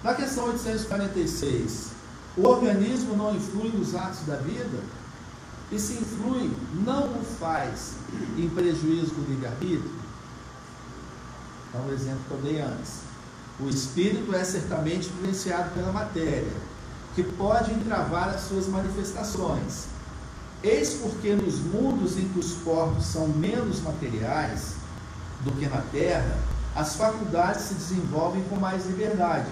Na 0.04 0.14
questão 0.14 0.44
846, 0.44 1.88
o 2.36 2.46
organismo 2.46 3.16
não 3.16 3.34
influi 3.34 3.70
nos 3.70 3.96
atos 3.96 4.20
da 4.20 4.36
vida? 4.36 4.78
E 5.72 5.78
se 5.78 5.94
influi, 5.94 6.52
não 6.84 7.06
o 7.06 7.24
faz 7.24 7.94
em 8.36 8.48
prejuízo 8.48 9.12
do 9.14 9.28
livre-arbítrio? 9.28 9.90
Então, 11.68 11.84
o 11.86 11.92
exemplo 11.92 12.20
que 12.28 12.34
eu 12.34 12.42
dei 12.42 12.60
antes. 12.60 13.00
O 13.58 13.68
espírito 13.68 14.34
é 14.36 14.44
certamente 14.44 15.08
influenciado 15.08 15.70
pela 15.70 15.90
matéria, 15.90 16.52
que 17.16 17.24
pode 17.24 17.72
entravar 17.72 18.28
as 18.28 18.42
suas 18.42 18.68
manifestações. 18.68 19.86
Eis 20.62 20.94
porque 20.94 21.34
nos 21.34 21.58
mundos 21.58 22.16
em 22.16 22.28
que 22.28 22.38
os 22.38 22.52
corpos 22.62 23.04
são 23.06 23.26
menos 23.28 23.80
materiais 23.80 24.83
do 25.44 25.52
que 25.52 25.66
na 25.66 25.82
Terra, 25.92 26.38
as 26.74 26.96
faculdades 26.96 27.62
se 27.62 27.74
desenvolvem 27.74 28.42
com 28.44 28.56
mais 28.56 28.86
liberdade. 28.86 29.50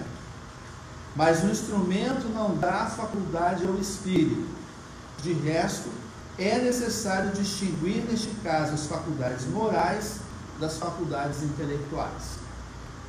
Mas 1.14 1.44
o 1.44 1.48
instrumento 1.48 2.28
não 2.34 2.56
dá 2.56 2.86
faculdade 2.86 3.66
ao 3.66 3.76
espírito. 3.76 4.48
De 5.22 5.32
resto, 5.32 5.88
é 6.38 6.58
necessário 6.58 7.30
distinguir, 7.30 8.04
neste 8.08 8.30
caso, 8.42 8.72
as 8.72 8.86
faculdades 8.86 9.46
morais 9.46 10.16
das 10.58 10.78
faculdades 10.78 11.42
intelectuais. 11.42 12.40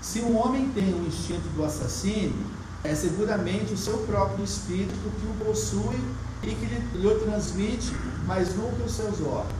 Se 0.01 0.19
um 0.19 0.37
homem 0.37 0.69
tem 0.71 0.93
o 0.93 1.07
instinto 1.07 1.47
do 1.55 1.63
assassínio, 1.63 2.45
é 2.83 2.93
seguramente 2.93 3.73
o 3.73 3.77
seu 3.77 3.99
próprio 3.99 4.43
espírito 4.43 4.93
que 4.93 5.25
o 5.25 5.45
possui 5.45 5.99
e 6.43 6.53
que 6.53 6.65
lhe, 6.65 6.99
lhe 6.99 7.19
transmite, 7.21 7.95
mas 8.25 8.53
nunca 8.53 8.83
os 8.83 8.91
seus 8.91 9.21
órgãos. 9.21 9.53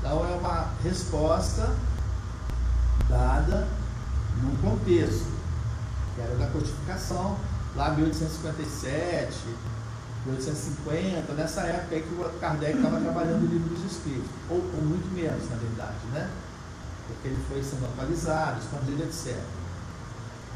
Então 0.00 0.24
é 0.24 0.34
uma 0.36 0.70
resposta 0.82 1.70
dada 3.08 3.68
num 4.42 4.56
contexto, 4.56 5.32
que 6.14 6.20
era 6.20 6.34
da 6.36 6.46
codificação, 6.48 7.38
lá 7.76 7.90
1857, 7.90 9.34
1850, 10.26 11.32
nessa 11.34 11.62
época 11.62 11.94
aí 11.94 12.02
que 12.02 12.14
o 12.14 12.38
Kardec 12.40 12.76
estava 12.76 13.00
trabalhando 13.00 13.44
o 13.44 13.46
livro 13.46 13.68
dos 13.74 13.92
Espíritos, 13.92 14.30
ou, 14.48 14.56
ou 14.58 14.82
muito 14.82 15.12
menos, 15.14 15.48
na 15.50 15.56
verdade, 15.56 16.06
né? 16.12 16.30
Porque 17.06 17.28
ele 17.28 17.44
foi 17.48 17.62
sendo 17.62 17.84
atualizado, 17.84 18.60
escondido, 18.60 19.02
etc. 19.02 19.36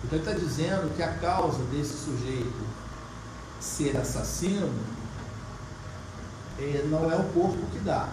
Então 0.04 0.18
ele 0.18 0.28
está 0.28 0.32
dizendo 0.32 0.94
que 0.96 1.02
a 1.02 1.12
causa 1.14 1.62
desse 1.64 1.92
sujeito 2.04 2.66
ser 3.60 3.96
assassino 3.96 4.72
não 6.90 7.10
é 7.10 7.16
o 7.16 7.24
corpo 7.32 7.66
que 7.72 7.78
dá. 7.80 8.08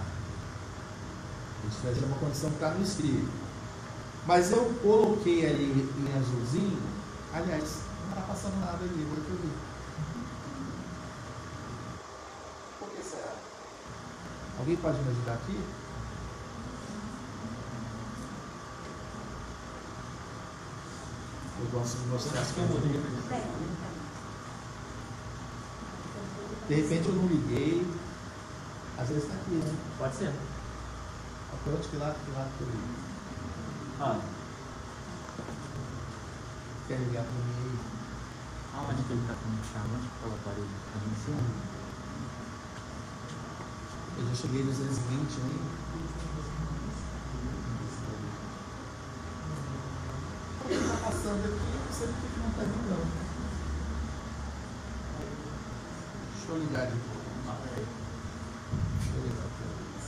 Isso 1.68 1.80
é 1.86 2.06
uma 2.06 2.18
condição 2.18 2.50
que 2.50 2.56
está 2.56 2.70
no 2.72 2.84
espírito. 2.84 3.45
Mas 4.26 4.52
eu 4.52 4.74
coloquei 4.82 5.46
ali 5.48 5.88
em 6.00 6.18
azulzinho, 6.18 6.82
aliás, 7.32 7.82
não 8.06 8.10
está 8.10 8.22
passando 8.22 8.60
nada 8.60 8.84
ali, 8.84 9.06
agora 9.06 9.22
que 9.22 9.30
eu 9.30 9.38
vi. 9.38 9.52
Por 12.80 12.90
que 12.90 13.04
será? 13.04 13.34
Alguém 14.58 14.76
pode 14.78 14.98
me 14.98 15.12
ajudar 15.12 15.34
aqui? 15.34 15.60
Eu 21.60 21.68
gosto 21.72 21.98
de 21.98 22.08
mostrar 22.08 22.42
as 22.42 22.52
coisas. 22.52 22.82
De 26.68 26.74
repente 26.74 27.08
eu 27.08 27.14
não 27.14 27.28
liguei. 27.28 27.88
Às 28.98 29.10
vezes 29.10 29.24
está 29.24 29.36
aqui, 29.36 29.52
né? 29.52 29.76
Pode 30.00 30.16
ser. 30.16 30.34
Pronto, 31.64 31.90
que 31.90 31.98
lado, 31.98 32.16
que 32.26 32.32
lado 32.32 32.50
que 32.58 32.64
eu? 32.64 33.05
Ah, 34.00 34.20
Quer 36.88 37.00
ligar 37.00 37.24
para 37.24 37.32
mim 37.32 37.56
aí? 37.64 37.80
aonde 38.76 39.02
que 39.04 39.14
ele 39.14 39.22
a 39.22 39.36
chave? 39.74 39.90
Onde 39.96 40.08
que 40.08 40.16
aquela 40.20 40.38
parede? 40.44 40.76
Tá 40.92 41.00
em 41.00 41.16
cima? 41.24 41.42
Eu 44.18 44.28
já 44.28 44.36
cheguei 44.36 44.64
nos 44.64 44.78
220 44.78 45.42
aí. 45.42 45.60
O 50.60 50.68
que 50.68 50.74
está 50.74 50.98
passando 50.98 51.46
aqui? 51.46 51.66
Eu 51.74 51.80
não 51.86 51.94
sei 51.94 52.08
por 52.08 52.16
que 52.16 52.40
não 52.40 52.50
vindo, 52.66 52.90
não. 52.90 53.06
Deixa 56.36 56.52
eu 56.52 56.58
ligar 56.60 56.88
de 56.88 56.94
novo. 56.96 57.26
Ah, 57.48 57.58
peraí. 57.64 57.88
Deixa 59.00 59.18
eu 59.18 59.24
ligar 59.24 59.48
para 59.56 59.66
eles. 59.66 60.06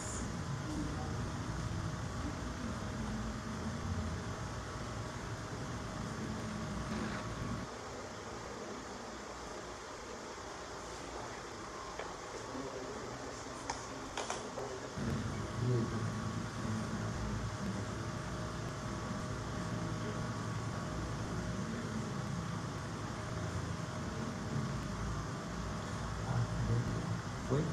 Foi? 27.50 27.63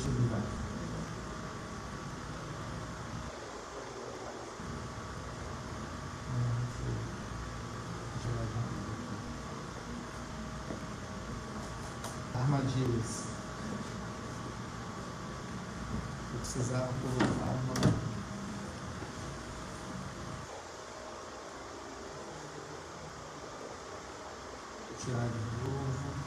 Deixa 0.00 0.08
eu. 0.08 0.30
Armadilhas. 12.40 13.24
Eu 16.32 16.38
precisava 16.40 16.88
colocar 17.02 17.50
uma. 17.50 17.74
Vou 24.88 24.96
tirar 24.98 25.28
de 25.28 25.40
novo. 25.68 26.20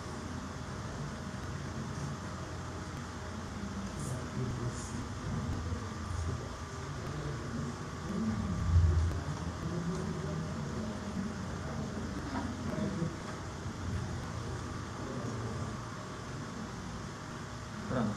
Pronto. 17.89 18.15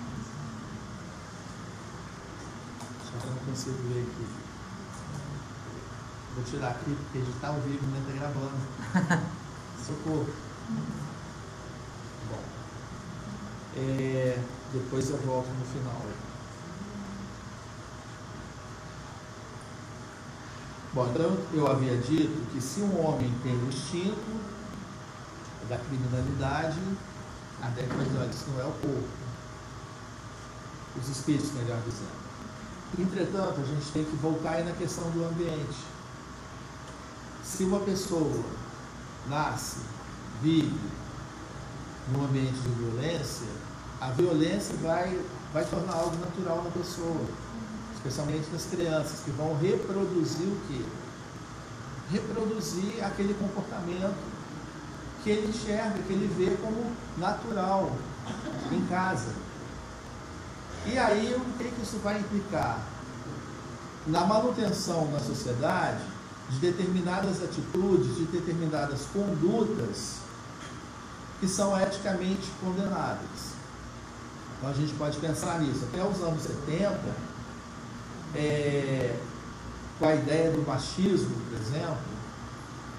Só 3.04 3.18
que 3.18 3.26
eu 3.26 3.30
não 3.30 3.35
consigo 3.46 3.76
ver 3.88 4.02
aqui. 4.02 4.26
Vou 6.34 6.44
tirar 6.44 6.70
aqui 6.70 6.94
porque 6.94 7.18
editar 7.18 7.48
ao 7.48 7.60
vivo 7.60 7.86
não 7.86 7.98
está 8.00 8.12
gravando. 8.12 9.26
Socorro. 9.86 10.28
Bom. 12.30 12.42
É, 13.76 14.38
depois 14.72 15.10
eu 15.10 15.16
volto 15.18 15.48
no 15.48 15.64
final. 15.64 16.02
Bom, 20.92 21.08
então 21.10 21.36
eu 21.52 21.70
havia 21.70 21.96
dito 21.98 22.50
que 22.52 22.60
se 22.60 22.80
um 22.80 23.06
homem 23.06 23.32
tem 23.42 23.52
o 23.52 23.68
instinto 23.68 24.40
da 25.68 25.78
criminalidade, 25.78 26.80
a 27.62 27.68
década 27.68 28.04
de 28.04 28.16
olha, 28.16 28.30
isso 28.30 28.46
não 28.50 28.60
é 28.60 28.64
o 28.64 28.72
corpo. 28.72 29.08
Os 30.98 31.08
espíritos, 31.08 31.52
melhor 31.52 31.78
dizendo. 31.84 32.25
Entretanto, 32.98 33.60
a 33.60 33.64
gente 33.64 33.92
tem 33.92 34.04
que 34.04 34.16
voltar 34.16 34.52
aí 34.52 34.64
na 34.64 34.72
questão 34.72 35.10
do 35.10 35.24
ambiente. 35.24 35.76
Se 37.44 37.64
uma 37.64 37.80
pessoa 37.80 38.42
nasce, 39.28 39.76
vive 40.42 40.78
num 42.10 42.24
ambiente 42.24 42.58
de 42.58 42.68
violência, 42.70 43.46
a 44.00 44.10
violência 44.10 44.74
vai, 44.82 45.20
vai 45.52 45.64
tornar 45.66 45.92
algo 45.92 46.16
natural 46.16 46.62
na 46.64 46.70
pessoa, 46.70 47.20
especialmente 47.94 48.48
nas 48.50 48.64
crianças, 48.64 49.20
que 49.24 49.30
vão 49.30 49.56
reproduzir 49.58 50.46
o 50.46 50.60
quê? 50.68 50.82
Reproduzir 52.10 53.04
aquele 53.04 53.34
comportamento 53.34 54.16
que 55.22 55.30
ele 55.30 55.48
enxerga, 55.48 55.98
que 56.02 56.12
ele 56.12 56.32
vê 56.34 56.56
como 56.56 56.92
natural 57.18 57.90
em 58.72 58.86
casa. 58.86 59.45
E 60.88 60.98
aí, 60.98 61.34
o 61.34 61.58
que, 61.58 61.64
que 61.64 61.82
isso 61.82 61.98
vai 61.98 62.18
implicar? 62.18 62.80
Na 64.06 64.24
manutenção 64.24 65.10
na 65.10 65.18
sociedade 65.18 66.02
de 66.48 66.58
determinadas 66.58 67.42
atitudes, 67.42 68.16
de 68.16 68.24
determinadas 68.26 69.00
condutas 69.12 70.18
que 71.40 71.48
são 71.48 71.78
eticamente 71.80 72.48
condenáveis. 72.60 73.56
Então 74.56 74.70
a 74.70 74.72
gente 74.72 74.94
pode 74.94 75.18
pensar 75.18 75.58
nisso. 75.60 75.84
Até 75.92 76.02
os 76.04 76.22
anos 76.22 76.42
70, 76.42 76.98
é, 78.34 79.18
com 79.98 80.06
a 80.06 80.14
ideia 80.14 80.52
do 80.52 80.64
machismo, 80.64 81.34
por 81.50 81.60
exemplo, 81.60 81.98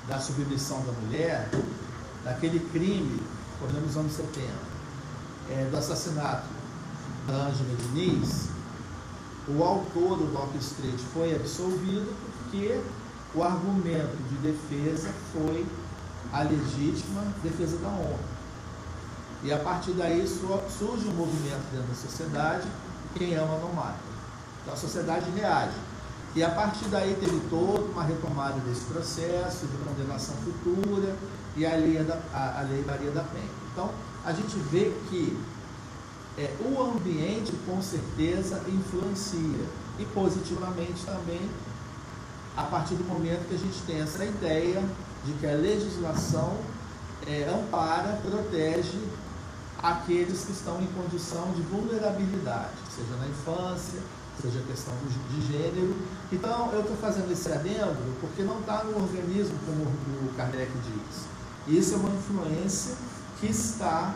da 0.10 0.20
submissão 0.20 0.86
da 0.86 0.92
mulher, 0.92 1.50
daquele 2.24 2.60
crime, 2.72 3.22
ocorreu 3.56 3.82
nos 3.82 3.96
anos 3.96 4.12
70, 4.12 4.48
é, 5.50 5.70
do 5.72 5.78
assassinato 5.78 6.57
Ângela 7.32 7.76
Diniz, 7.80 8.50
o 9.48 9.64
autor 9.64 10.18
do 10.18 10.32
golpe 10.32 10.58
street 10.60 11.00
foi 11.14 11.36
absolvido 11.36 12.14
porque 12.44 12.80
o 13.36 13.44
argumento 13.44 14.16
de 14.30 14.36
defesa 14.38 15.10
foi 15.34 15.66
a 16.32 16.44
legítima 16.44 17.24
defesa 17.44 17.78
da 17.78 17.90
honra. 17.90 18.38
E 19.44 19.54
a 19.54 19.60
partir 19.60 19.92
daí 19.92 20.28
surge 20.28 21.08
um 21.08 21.14
movimento 21.14 21.72
dentro 21.72 21.88
da 21.88 21.96
sociedade, 21.96 22.68
quem 23.16 23.36
ama 23.36 23.58
não 23.60 23.74
mata. 23.74 24.00
Então 24.62 24.74
a 24.74 24.78
sociedade 24.78 25.30
reage. 25.32 25.78
E 26.36 26.44
a 26.44 26.50
partir 26.50 26.86
daí 26.86 27.16
teve 27.20 27.40
toda 27.50 27.84
uma 27.92 28.04
retomada 28.04 28.60
desse 28.62 28.82
processo 28.86 29.66
de 29.66 29.78
condenação 29.78 30.36
futura 30.38 31.16
e 31.56 31.66
a 31.66 31.76
lei, 31.76 32.04
da, 32.04 32.20
a, 32.34 32.60
a 32.60 32.62
lei 32.64 32.84
Maria 32.86 33.12
da 33.12 33.24
Penha. 33.24 33.50
Então 33.72 33.90
a 34.26 34.32
gente 34.34 34.58
vê 34.70 34.94
que 35.10 35.38
é, 36.38 36.54
o 36.62 36.82
ambiente 36.82 37.52
com 37.66 37.82
certeza 37.82 38.62
influencia 38.68 39.66
e 39.98 40.06
positivamente 40.14 41.04
também 41.04 41.42
a 42.56 42.64
partir 42.64 42.96
do 42.96 43.04
momento 43.04 43.48
que 43.48 43.56
a 43.56 43.58
gente 43.58 43.82
tem 43.86 44.02
essa 44.02 44.24
ideia 44.26 44.84
de 45.26 45.34
que 45.34 45.46
a 45.46 45.54
legislação 45.54 46.58
é, 47.26 47.48
ampara, 47.50 48.20
protege 48.24 49.00
aqueles 49.82 50.44
que 50.44 50.52
estão 50.52 50.82
em 50.82 50.88
condição 50.88 51.52
de 51.52 51.62
vulnerabilidade, 51.62 52.74
seja 52.96 53.16
na 53.18 53.28
infância, 53.28 54.00
seja 54.42 54.60
questão 54.62 54.94
de 55.30 55.48
gênero. 55.52 55.96
Então, 56.32 56.72
eu 56.74 56.82
estou 56.82 56.98
fazendo 56.98 57.32
esse 57.32 57.52
adendo 57.52 58.20
porque 58.20 58.44
não 58.44 58.60
está 58.60 58.84
no 58.84 58.96
organismo, 58.96 59.56
como 59.66 59.84
o 59.84 60.34
Kardec 60.36 60.72
diz. 60.72 61.78
Isso 61.78 61.96
é 61.96 61.98
uma 61.98 62.10
influência 62.10 62.96
que 63.40 63.48
está 63.48 64.16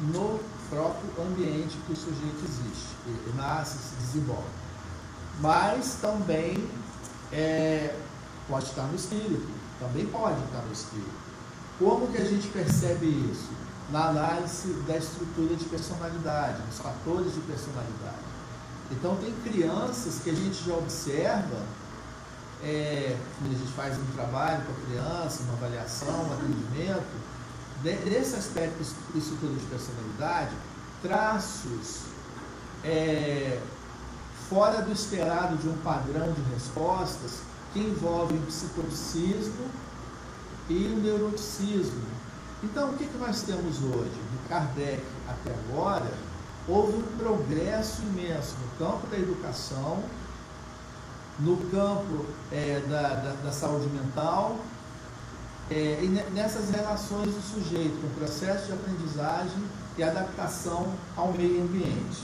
no 0.00 0.40
próprio 0.72 1.26
ambiente 1.26 1.76
que 1.86 1.92
o 1.92 1.96
sujeito 1.96 2.42
existe, 2.42 2.96
ele 3.06 3.34
nasce, 3.36 3.76
se 3.76 3.94
desenvolve. 3.96 4.48
Mas 5.38 5.98
também 6.00 6.66
é, 7.30 7.94
pode 8.48 8.64
estar 8.64 8.84
no 8.84 8.94
espírito, 8.94 9.46
também 9.78 10.06
pode 10.06 10.42
estar 10.44 10.62
no 10.62 10.72
espírito. 10.72 11.22
Como 11.78 12.06
que 12.08 12.18
a 12.18 12.24
gente 12.24 12.48
percebe 12.48 13.06
isso? 13.06 13.50
Na 13.90 14.08
análise 14.08 14.72
da 14.86 14.96
estrutura 14.96 15.54
de 15.54 15.64
personalidade, 15.66 16.62
dos 16.62 16.78
fatores 16.78 17.34
de 17.34 17.40
personalidade. 17.40 18.32
Então 18.90 19.16
tem 19.16 19.34
crianças 19.44 20.20
que 20.22 20.30
a 20.30 20.34
gente 20.34 20.64
já 20.64 20.74
observa, 20.74 21.60
é, 22.62 23.16
quando 23.38 23.54
a 23.54 23.58
gente 23.58 23.72
faz 23.72 23.98
um 23.98 24.06
trabalho 24.14 24.62
com 24.64 24.72
a 24.72 24.86
criança, 24.86 25.42
uma 25.42 25.54
avaliação, 25.54 26.28
um 26.28 26.32
atendimento, 26.32 27.21
nesse 27.82 28.36
aspecto 28.36 28.82
de 29.12 29.18
estrutura 29.18 29.54
de 29.54 29.66
personalidade, 29.66 30.54
traços 31.02 32.02
é, 32.84 33.60
fora 34.48 34.82
do 34.82 34.92
esperado 34.92 35.56
de 35.56 35.68
um 35.68 35.76
padrão 35.78 36.32
de 36.32 36.42
respostas 36.54 37.40
que 37.72 37.80
envolvem 37.80 38.38
o 38.38 38.42
psicoticismo 38.42 39.66
e 40.68 40.86
o 40.86 40.96
neuroticismo. 40.96 42.02
Então, 42.62 42.90
o 42.90 42.96
que, 42.96 43.06
que 43.06 43.18
nós 43.18 43.42
temos 43.42 43.82
hoje? 43.82 44.10
De 44.10 44.48
Kardec 44.48 45.02
até 45.28 45.52
agora, 45.68 46.12
houve 46.68 46.98
um 46.98 47.02
progresso 47.18 48.02
imenso 48.02 48.54
no 48.60 48.86
campo 48.86 49.06
da 49.08 49.18
educação, 49.18 50.02
no 51.40 51.56
campo 51.70 52.26
é, 52.52 52.80
da, 52.88 53.08
da, 53.14 53.32
da 53.44 53.52
saúde 53.52 53.88
mental, 53.88 54.56
é, 55.70 56.00
e 56.02 56.08
nessas 56.34 56.70
relações 56.70 57.30
do 57.30 57.40
sujeito 57.40 58.00
com 58.00 58.06
o 58.06 58.10
processo 58.10 58.66
de 58.66 58.72
aprendizagem 58.72 59.62
e 59.96 60.02
adaptação 60.02 60.92
ao 61.16 61.32
meio 61.32 61.62
ambiente. 61.62 62.22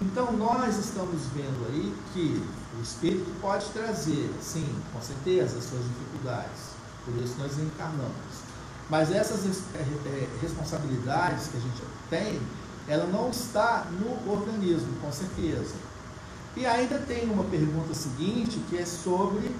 Então 0.00 0.30
nós 0.32 0.76
estamos 0.76 1.22
vendo 1.34 1.66
aí 1.68 1.94
que 2.12 2.42
o 2.78 2.82
espírito 2.82 3.30
pode 3.40 3.66
trazer, 3.70 4.30
sim, 4.42 4.68
com 4.92 5.00
certeza, 5.00 5.58
as 5.58 5.64
suas 5.64 5.82
dificuldades. 5.84 6.76
Por 7.04 7.16
isso 7.16 7.34
nós 7.38 7.58
encarnamos. 7.58 8.46
Mas 8.90 9.10
essas 9.10 9.44
é, 9.74 9.78
é, 9.78 10.28
responsabilidades 10.40 11.48
que 11.48 11.56
a 11.56 11.60
gente 11.60 11.82
tem, 12.10 12.40
ela 12.86 13.06
não 13.06 13.30
está 13.30 13.86
no 13.90 14.32
organismo, 14.32 14.92
com 15.00 15.10
certeza. 15.10 15.74
E 16.56 16.64
ainda 16.64 16.98
tem 16.98 17.28
uma 17.30 17.44
pergunta 17.44 17.92
seguinte, 17.94 18.60
que 18.70 18.78
é 18.78 18.86
sobre 18.86 19.50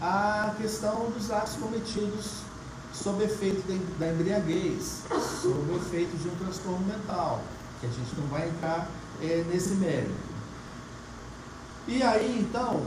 a 0.00 0.54
questão 0.56 1.10
dos 1.10 1.30
atos 1.30 1.54
cometidos 1.54 2.49
sob 2.92 3.22
efeito 3.24 3.62
da 3.98 4.12
embriaguez, 4.12 5.02
sob 5.40 5.74
efeito 5.76 6.16
de 6.16 6.28
um 6.28 6.34
transtorno 6.36 6.86
mental, 6.86 7.42
que 7.80 7.86
a 7.86 7.90
gente 7.90 8.14
não 8.18 8.26
vai 8.26 8.48
entrar 8.48 8.88
é, 9.22 9.44
nesse 9.48 9.70
mérito. 9.74 10.30
E 11.88 12.02
aí, 12.02 12.40
então, 12.40 12.84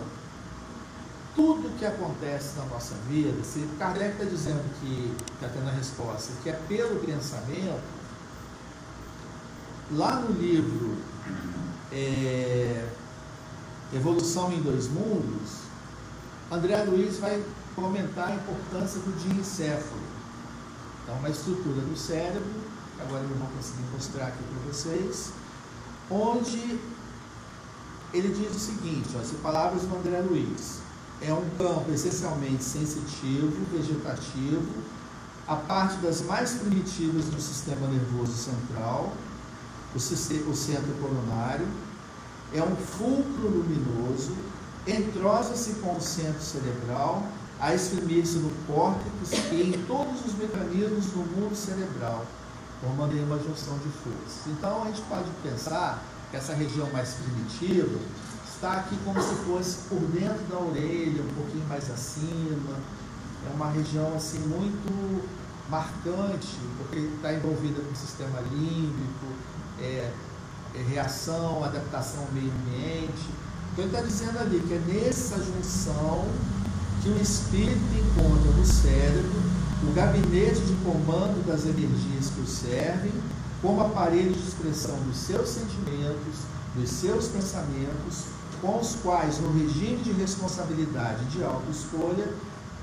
tudo 1.35 1.77
que 1.77 1.85
acontece 1.85 2.57
na 2.57 2.65
nossa 2.65 2.95
vida, 3.09 3.43
se 3.43 3.67
Kardec 3.79 4.11
está 4.11 4.25
dizendo 4.25 4.63
que 4.79 5.13
está 5.33 5.49
tendo 5.49 5.67
a 5.67 5.71
resposta, 5.71 6.31
que 6.43 6.49
é 6.49 6.53
pelo 6.67 6.99
pensamento, 6.99 7.81
lá 9.91 10.15
no 10.17 10.31
livro 10.39 10.95
é, 11.91 12.87
Evolução 13.93 14.51
em 14.51 14.61
Dois 14.61 14.87
Mundos, 14.87 15.63
André 16.51 16.83
Luiz 16.83 17.17
vai 17.17 17.43
comentar 17.75 18.29
a 18.29 18.35
importância 18.35 18.99
do 19.01 19.11
diencéfalo. 19.17 20.01
Então, 21.03 21.15
uma 21.15 21.29
estrutura 21.29 21.81
do 21.81 21.97
cérebro, 21.97 22.53
agora 22.99 23.23
eu 23.23 23.29
vou 23.29 23.47
conseguir 23.49 23.83
mostrar 23.93 24.27
aqui 24.27 24.43
para 24.43 24.71
vocês, 24.71 25.31
onde 26.09 26.79
ele 28.13 28.29
diz 28.29 28.55
o 28.55 28.59
seguinte, 28.59 29.09
essas 29.15 29.39
palavras 29.39 29.81
do 29.83 29.95
André 29.95 30.19
Luiz, 30.21 30.79
é 31.21 31.33
um 31.33 31.49
campo 31.57 31.91
essencialmente 31.91 32.63
sensitivo, 32.63 33.65
vegetativo, 33.71 34.67
a 35.47 35.55
parte 35.55 35.97
das 35.97 36.21
mais 36.21 36.53
primitivas 36.53 37.25
do 37.25 37.41
sistema 37.41 37.87
nervoso 37.87 38.33
central, 38.33 39.13
o, 39.93 39.97
o 39.97 40.55
centro 40.55 40.93
coronário, 41.01 41.67
é 42.53 42.61
um 42.61 42.75
fulcro 42.75 43.47
luminoso, 43.47 44.35
entrosa-se 44.87 45.73
com 45.75 45.97
o 45.97 46.01
centro 46.01 46.41
cerebral 46.41 47.23
a 47.63 47.73
exprimir-se 47.73 48.39
no 48.39 48.51
córtex 48.67 49.31
e 49.53 49.73
em 49.73 49.85
todos 49.87 50.25
os 50.25 50.35
mecanismos 50.35 51.05
do 51.05 51.19
mundo 51.19 51.55
cerebral, 51.55 52.25
formando 52.81 53.13
uma 53.23 53.37
junção 53.37 53.77
de 53.77 53.89
forças. 54.03 54.47
Então 54.47 54.83
a 54.83 54.87
gente 54.87 55.01
pode 55.03 55.29
pensar 55.41 56.03
que 56.29 56.35
essa 56.35 56.53
região 56.53 56.89
mais 56.91 57.13
primitiva 57.13 57.97
está 58.53 58.73
aqui 58.73 58.97
como 59.05 59.21
se 59.21 59.33
fosse 59.45 59.77
por 59.87 60.01
dentro 60.11 60.43
da 60.49 60.59
orelha, 60.59 61.23
um 61.23 61.33
pouquinho 61.35 61.65
mais 61.69 61.89
acima. 61.89 62.75
É 63.49 63.55
uma 63.55 63.69
região 63.69 64.13
assim 64.13 64.39
muito 64.39 65.23
marcante, 65.69 66.57
porque 66.77 66.99
está 66.99 67.33
envolvida 67.33 67.81
com 67.81 67.93
o 67.93 67.95
sistema 67.95 68.41
límbico, 68.41 69.25
é, 69.79 70.11
é 70.75 70.81
reação, 70.89 71.63
adaptação 71.63 72.23
ao 72.23 72.31
meio 72.33 72.51
ambiente. 72.51 73.29
Então 73.71 73.85
ele 73.85 73.95
está 73.95 74.01
dizendo 74.01 74.37
ali 74.39 74.59
que 74.59 74.73
é 74.73 74.79
nessa 74.79 75.37
junção 75.37 76.27
que 77.03 77.09
o 77.09 77.21
espírito 77.21 77.81
encontra 77.99 78.49
no 78.51 78.65
cérebro 78.65 79.43
o 79.85 79.93
gabinete 79.93 80.61
de 80.61 80.73
comando 80.85 81.45
das 81.45 81.65
energias 81.65 82.29
que 82.33 82.39
o 82.39 82.47
servem, 82.47 83.11
como 83.61 83.81
aparelho 83.81 84.31
de 84.31 84.39
expressão 84.39 84.95
dos 85.01 85.17
seus 85.17 85.49
sentimentos, 85.49 86.35
dos 86.73 86.89
seus 86.89 87.27
pensamentos, 87.27 88.23
com 88.61 88.79
os 88.79 88.95
quais, 88.95 89.37
no 89.39 89.51
regime 89.51 89.97
de 89.97 90.13
responsabilidade 90.13 91.25
de 91.25 91.43
autoescolha, 91.43 92.33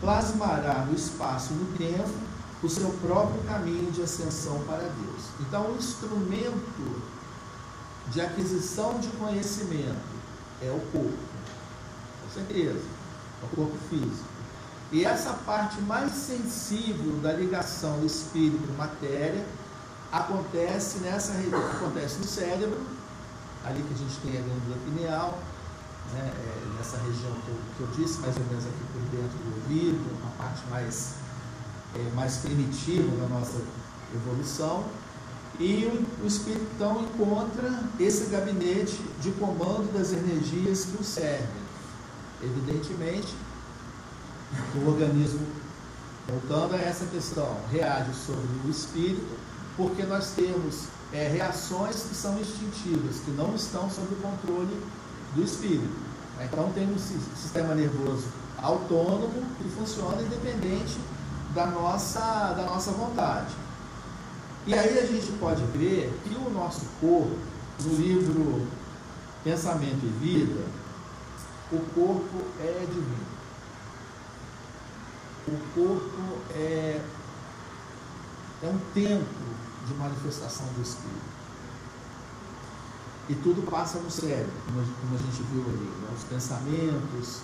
plasmará 0.03 0.85
no 0.85 0.95
espaço 0.95 1.55
e 1.55 1.57
no 1.57 1.79
tempo 1.79 2.11
o 2.63 2.69
seu 2.69 2.91
próprio 3.01 3.43
caminho 3.45 3.91
de 3.91 4.03
ascensão 4.03 4.61
para 4.67 4.83
Deus. 4.83 5.25
Então, 5.41 5.73
o 5.73 5.77
instrumento 5.79 7.03
de 8.13 8.21
aquisição 8.21 8.99
de 8.99 9.09
conhecimento 9.09 9.97
é 10.61 10.71
o 10.71 10.81
corpo, 10.93 11.17
com 12.23 12.35
certeza 12.35 13.00
ao 13.43 13.49
corpo 13.49 13.77
físico. 13.89 14.29
E 14.93 15.05
essa 15.05 15.33
parte 15.47 15.81
mais 15.83 16.13
sensível 16.13 17.13
da 17.23 17.33
ligação 17.33 18.05
espírito-matéria 18.05 19.45
acontece 20.11 20.99
nessa 20.99 21.33
acontece 21.33 22.19
no 22.19 22.25
cérebro, 22.25 22.81
ali 23.65 23.83
que 23.83 23.95
a 23.95 23.97
gente 23.97 24.17
tem 24.21 24.39
a 24.39 24.43
glândula 24.43 24.77
pineal, 24.85 25.39
né, 26.13 26.33
é, 26.35 26.77
nessa 26.77 26.97
região 26.97 27.33
que 27.45 27.49
eu, 27.51 27.57
que 27.77 27.81
eu, 27.81 27.87
disse, 27.97 28.19
mais 28.19 28.37
ou 28.37 28.45
menos 28.47 28.65
aqui 28.65 28.85
por 28.93 29.03
dentro 29.17 29.39
do 29.39 29.55
ouvido, 29.63 30.21
uma 30.23 30.31
parte 30.33 30.63
mais, 30.69 31.15
é, 31.95 32.11
mais 32.17 32.39
primitiva 32.39 33.17
da 33.17 33.29
nossa 33.29 33.61
evolução. 34.13 34.85
E 35.61 35.85
o, 35.85 36.25
o 36.25 36.27
espírito 36.27 36.67
então 36.75 37.03
encontra 37.03 37.85
esse 38.01 38.25
gabinete 38.31 39.01
de 39.21 39.31
comando 39.33 39.93
das 39.93 40.13
energias 40.13 40.87
que 40.87 41.01
o 41.01 41.05
servem. 41.05 41.70
Evidentemente, 42.43 43.35
o 44.77 44.89
organismo, 44.89 45.47
voltando 46.29 46.75
a 46.75 46.79
essa 46.79 47.07
questão, 47.07 47.57
reage 47.71 48.15
sobre 48.15 48.47
o 48.67 48.71
espírito, 48.71 49.39
porque 49.77 50.03
nós 50.05 50.33
temos 50.33 50.87
é, 51.13 51.29
reações 51.29 52.03
que 52.03 52.15
são 52.15 52.39
instintivas, 52.39 53.21
que 53.25 53.31
não 53.33 53.55
estão 53.55 53.91
sob 53.91 54.07
o 54.13 54.17
controle 54.17 54.77
do 55.35 55.43
espírito. 55.43 56.11
Então 56.41 56.71
tem 56.73 56.89
um 56.91 56.99
sistema 56.99 57.75
nervoso 57.75 58.29
autônomo 58.63 59.43
que 59.59 59.69
funciona 59.71 60.23
independente 60.23 60.99
da 61.55 61.67
nossa, 61.67 62.53
da 62.55 62.65
nossa 62.65 62.93
vontade. 62.93 63.55
E 64.67 64.75
aí 64.75 64.99
a 64.99 65.07
gente 65.07 65.33
pode 65.33 65.63
ver 65.77 66.13
que 66.25 66.35
o 66.35 66.51
nosso 66.51 66.87
corpo, 67.01 67.37
no 67.83 67.95
livro 67.95 68.67
Pensamento 69.43 70.05
e 70.05 70.19
Vida, 70.21 70.61
o 71.73 71.79
corpo 71.95 72.45
é 72.61 72.87
divino. 72.87 73.41
O 75.49 75.59
corpo 75.75 76.39
é, 76.55 77.01
é 78.63 78.67
um 78.67 78.79
templo 78.93 79.55
de 79.87 79.95
manifestação 79.95 80.67
do 80.75 80.83
Espírito. 80.83 81.31
E 83.29 83.35
tudo 83.37 83.63
passa 83.71 83.99
no 84.01 84.11
cérebro, 84.11 84.53
como 84.67 85.15
a 85.15 85.19
gente 85.19 85.43
viu 85.53 85.63
ali. 85.63 85.77
Né? 85.77 86.09
Os 86.17 86.25
pensamentos, 86.25 87.43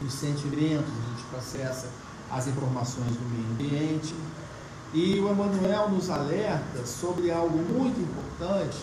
os 0.00 0.12
sentimentos, 0.12 0.88
a 0.88 1.10
gente 1.10 1.24
processa 1.30 1.90
as 2.30 2.46
informações 2.46 3.12
do 3.14 3.28
meio 3.28 3.50
ambiente. 3.52 4.14
E 4.94 5.20
o 5.20 5.30
Emmanuel 5.30 5.90
nos 5.90 6.08
alerta 6.08 6.86
sobre 6.86 7.30
algo 7.30 7.58
muito 7.58 8.00
importante, 8.00 8.78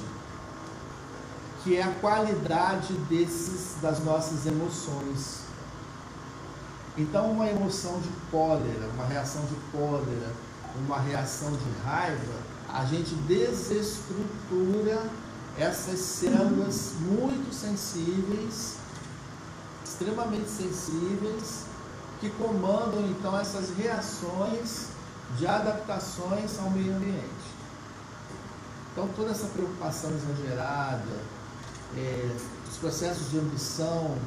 que 1.64 1.78
é 1.78 1.84
a 1.84 1.92
qualidade 1.96 2.94
desses, 3.10 3.80
das 3.82 4.04
nossas 4.04 4.46
emoções. 4.46 5.42
Então, 6.98 7.32
uma 7.32 7.48
emoção 7.48 8.00
de 8.00 8.10
cólera, 8.30 8.90
uma 8.96 9.06
reação 9.06 9.44
de 9.46 9.56
cólera, 9.72 10.34
uma 10.76 11.00
reação 11.00 11.52
de 11.52 11.86
raiva, 11.86 12.52
a 12.68 12.86
gente 12.86 13.14
desestrutura 13.16 15.04
essas 15.58 16.00
células 16.00 16.94
muito 17.00 17.54
sensíveis, 17.54 18.78
extremamente 19.84 20.50
sensíveis, 20.50 21.66
que 22.20 22.30
comandam 22.32 23.06
então 23.10 23.38
essas 23.38 23.76
reações 23.76 24.88
de 25.38 25.48
adaptações 25.48 26.58
ao 26.60 26.70
meio 26.70 26.96
ambiente. 26.96 27.52
Então 28.92 29.08
toda 29.16 29.32
essa 29.32 29.48
preocupação 29.48 30.12
exagerada, 30.12 31.41
é, 31.98 32.36
os 32.70 32.78
processos 32.78 33.32
de 33.32 33.40
ambição, 33.40 34.18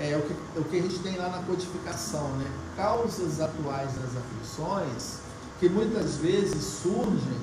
é, 0.00 0.16
o, 0.16 0.22
que, 0.22 0.32
é 0.32 0.60
o 0.60 0.64
que 0.64 0.78
a 0.78 0.82
gente 0.82 0.98
tem 1.00 1.16
lá 1.16 1.28
na 1.28 1.42
codificação, 1.42 2.28
né? 2.36 2.50
causas 2.76 3.40
atuais 3.40 3.92
das 3.94 4.10
aflições 4.16 5.18
que 5.58 5.68
muitas 5.68 6.16
vezes 6.16 6.62
surgem 6.82 7.40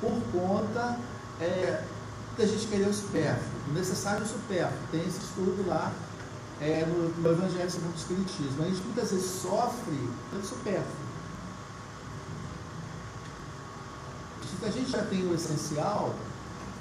por 0.00 0.18
conta 0.32 0.96
é, 1.40 1.84
da 2.38 2.46
gente 2.46 2.66
querer 2.68 2.88
o 2.88 2.94
supérfluo, 2.94 3.50
o 3.68 3.72
necessário 3.74 4.22
e 4.22 4.24
o 4.24 4.28
supérfluo. 4.28 4.80
Tem 4.90 5.00
esse 5.00 5.18
estudo 5.18 5.66
lá 5.66 5.92
é, 6.60 6.86
no, 6.86 7.08
no, 7.08 7.30
Evangelho 7.30 7.70
segundo 7.70 7.92
o 7.92 7.96
Espiritismo. 7.96 8.62
A 8.62 8.66
gente 8.66 8.82
muitas 8.82 9.10
vezes 9.10 9.42
sofre 9.42 10.08
pelo 10.30 10.44
supérfluo. 10.44 11.10
A 14.62 14.70
gente 14.70 14.90
já 14.90 15.02
tem 15.04 15.26
o 15.26 15.34
essencial, 15.34 16.14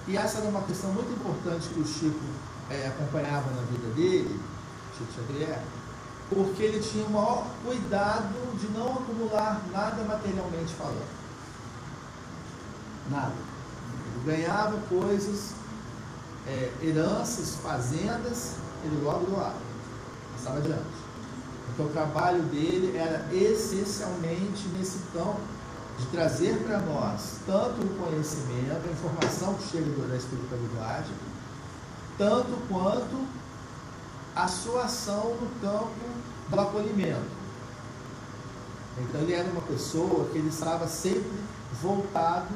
e 0.09 0.17
essa 0.17 0.39
era 0.39 0.49
uma 0.49 0.63
questão 0.63 0.91
muito 0.91 1.11
importante 1.11 1.69
que 1.69 1.79
o 1.79 1.85
Chico 1.85 2.19
é, 2.67 2.87
acompanhava 2.87 3.51
na 3.51 3.61
vida 3.61 3.93
dele, 3.93 4.39
Chico 4.97 5.13
Xavier, 5.13 5.61
porque 6.27 6.63
ele 6.63 6.79
tinha 6.79 7.05
o 7.05 7.11
maior 7.11 7.45
cuidado 7.63 8.57
de 8.57 8.67
não 8.75 8.91
acumular 8.91 9.61
nada 9.71 10.03
materialmente 10.03 10.73
falando. 10.73 11.07
Nada. 13.11 13.33
Ele 14.15 14.35
ganhava 14.35 14.79
coisas, 14.89 15.51
é, 16.47 16.71
heranças, 16.81 17.57
fazendas, 17.61 18.55
ele 18.83 18.99
logo 19.03 19.27
doava. 19.27 19.61
Passava 20.33 20.57
adiante. 20.57 20.99
Então 21.71 21.85
o 21.85 21.89
trabalho 21.89 22.41
dele 22.43 22.97
era 22.97 23.27
essencialmente 23.31 24.67
nesse 24.69 24.97
campo 25.13 25.58
de 25.99 26.05
trazer 26.07 26.63
para 26.63 26.79
nós 26.79 27.39
tanto 27.45 27.81
o 27.81 27.89
conhecimento, 27.97 28.87
a 28.87 28.91
informação 28.91 29.53
que 29.55 29.69
chega 29.69 30.07
da 30.07 30.15
espiritualidade, 30.15 31.11
tanto 32.17 32.67
quanto 32.67 33.27
a 34.35 34.47
sua 34.47 34.85
ação 34.85 35.35
no 35.35 35.49
campo 35.61 35.89
do 36.49 36.59
acolhimento. 36.59 37.39
Então 38.97 39.21
ele 39.21 39.33
era 39.33 39.49
uma 39.49 39.61
pessoa 39.61 40.29
que 40.29 40.37
ele 40.37 40.49
estava 40.49 40.87
sempre 40.87 41.39
voltado 41.81 42.53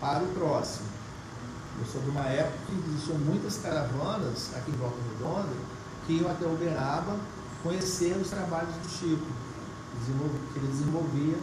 para 0.00 0.22
o 0.22 0.28
próximo. 0.28 0.86
Eu 1.78 1.86
sou 1.86 2.00
de 2.02 2.10
uma 2.10 2.26
época 2.26 2.58
que 2.68 2.90
existiam 2.90 3.18
muitas 3.18 3.58
caravanas 3.58 4.50
aqui 4.54 4.70
em 4.70 4.76
Volta 4.76 4.96
Redonda 5.12 5.54
que 6.06 6.14
iam 6.14 6.30
até 6.30 6.46
Uberaba 6.46 7.16
conhecer 7.62 8.16
os 8.16 8.28
trabalhos 8.28 8.74
do 8.74 8.88
Chico, 8.88 9.26
que 10.52 10.58
ele 10.58 10.68
desenvolvia 10.68 11.36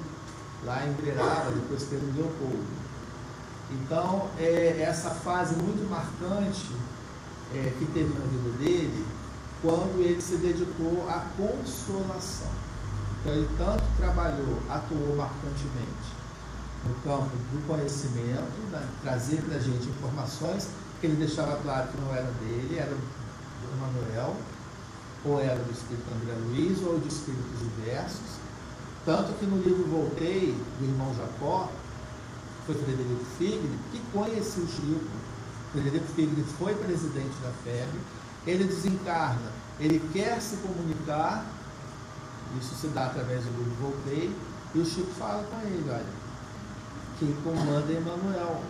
lá 0.66 0.86
em 0.86 0.92
Uberaba, 0.92 1.52
depois 1.52 1.84
Pedro 1.84 2.08
Leopoldo. 2.16 2.82
Então, 3.72 4.30
é 4.38 4.82
essa 4.82 5.10
fase 5.10 5.56
muito 5.56 5.90
marcante 5.90 6.76
é, 7.54 7.74
que 7.78 7.86
teve 7.94 8.14
na 8.14 8.26
vida 8.26 8.58
dele, 8.58 9.06
quando 9.62 10.02
ele 10.02 10.22
se 10.22 10.38
dedicou 10.38 11.08
à 11.10 11.26
consolação. 11.38 12.52
Então, 13.22 13.34
ele 13.34 13.50
tanto 13.58 13.84
trabalhou, 13.98 14.60
atuou 14.70 15.16
marcantemente 15.16 16.22
no 16.86 16.96
campo 17.04 17.30
do 17.30 17.68
conhecimento, 17.68 18.72
né, 18.72 18.88
trazer 19.04 19.42
para 19.44 19.58
a 19.58 19.60
gente 19.60 19.88
informações 19.88 20.70
que 21.00 21.08
ele 21.08 21.16
deixava 21.16 21.58
claro 21.58 21.88
que 21.90 22.02
não 22.02 22.14
era 22.14 22.32
dele, 22.40 22.78
era 22.78 22.90
do 22.90 23.80
Manuel, 23.80 24.36
ou 25.24 25.40
era 25.40 25.58
do 25.58 25.72
Espírito 25.72 26.06
André 26.16 26.34
Luiz, 26.48 26.82
ou 26.84 27.00
de 27.00 27.08
espíritos 27.08 27.60
diversos. 27.60 28.41
Tanto 29.06 29.34
que 29.40 29.46
no 29.46 29.58
livro 29.58 29.84
Voltei, 29.86 30.56
do 30.80 30.86
irmão 30.86 31.14
Jacó, 31.16 31.72
foi 32.66 32.76
Frederico 32.76 33.26
Figli, 33.38 33.80
que 33.92 34.00
conheceu 34.14 34.64
o 34.64 34.68
Chico. 34.68 35.10
Frederico 35.72 36.06
Figli 36.14 36.46
foi 36.60 36.76
presidente 36.76 37.34
da 37.42 37.50
FEB, 37.64 37.90
ele 38.46 38.64
desencarna, 38.66 39.52
ele 39.80 40.00
quer 40.14 40.40
se 40.40 40.58
comunicar, 40.58 41.46
isso 42.60 42.76
se 42.76 42.88
dá 42.88 43.08
através 43.08 43.44
do 43.44 43.50
livro 43.58 43.74
Voltei, 43.82 44.36
e 44.76 44.80
o 44.80 44.86
Chico 44.86 45.12
fala 45.18 45.44
com 45.44 45.60
ele, 45.62 45.90
olha, 45.90 46.06
quem 47.18 47.34
comanda 47.44 47.92
é 47.92 47.98
Emmanuel. 47.98 48.62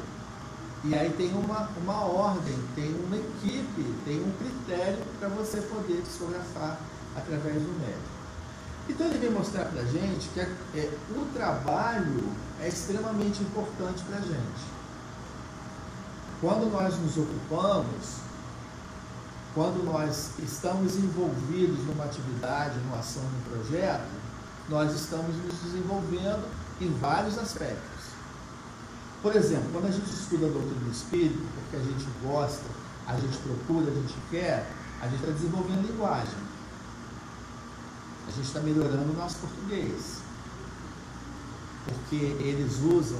E 0.83 0.95
aí 0.95 1.11
tem 1.11 1.31
uma, 1.33 1.69
uma 1.77 2.05
ordem, 2.05 2.57
tem 2.73 2.95
uma 3.05 3.15
equipe, 3.15 3.95
tem 4.03 4.19
um 4.19 4.31
critério 4.39 4.97
para 5.19 5.29
você 5.29 5.61
poder 5.61 6.01
psicografar 6.01 6.79
através 7.15 7.55
do 7.55 7.79
médico. 7.79 8.20
Então 8.89 9.07
ele 9.07 9.19
vem 9.19 9.31
mostrar 9.31 9.65
para 9.65 9.81
a 9.81 9.85
gente 9.85 10.27
que 10.29 10.39
é, 10.39 10.49
é, 10.75 10.97
o 11.11 11.25
trabalho 11.33 12.23
é 12.59 12.67
extremamente 12.67 13.41
importante 13.41 14.03
para 14.03 14.17
a 14.17 14.21
gente. 14.21 14.71
Quando 16.39 16.71
nós 16.71 16.97
nos 16.97 17.17
ocupamos, 17.17 18.21
quando 19.53 19.83
nós 19.83 20.31
estamos 20.39 20.95
envolvidos 20.95 21.85
numa 21.85 22.05
atividade, 22.05 22.79
numa 22.79 22.99
ação, 22.99 23.23
num 23.23 23.55
projeto, 23.55 24.09
nós 24.69 24.93
estamos 24.93 25.35
nos 25.35 25.55
desenvolvendo 25.61 26.47
em 26.79 26.89
vários 26.99 27.37
aspectos. 27.37 28.01
Por 29.21 29.35
exemplo, 29.35 29.69
quando 29.71 29.87
a 29.87 29.91
gente 29.91 30.09
estuda 30.09 30.47
a 30.47 30.49
doutrina 30.49 30.79
do 30.79 30.91
Espírito, 30.91 31.45
porque 31.53 31.77
a 31.77 31.79
gente 31.79 32.07
gosta, 32.23 32.65
a 33.05 33.13
gente 33.15 33.37
procura, 33.37 33.91
a 33.91 33.93
gente 33.93 34.15
quer, 34.31 34.67
a 34.99 35.07
gente 35.07 35.19
está 35.19 35.31
desenvolvendo 35.31 35.87
linguagem. 35.87 36.50
A 38.27 38.31
gente 38.31 38.45
está 38.45 38.59
melhorando 38.59 39.11
o 39.11 39.17
nosso 39.17 39.37
português. 39.37 40.21
Porque 41.85 42.15
eles 42.15 42.79
usam, 42.79 43.19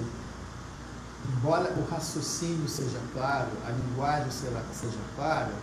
embora 1.34 1.74
o 1.74 1.90
raciocínio 1.90 2.68
seja 2.70 3.00
claro, 3.14 3.50
a 3.66 3.72
linguagem 3.72 4.32
seja 4.32 5.00
clara, 5.16 5.54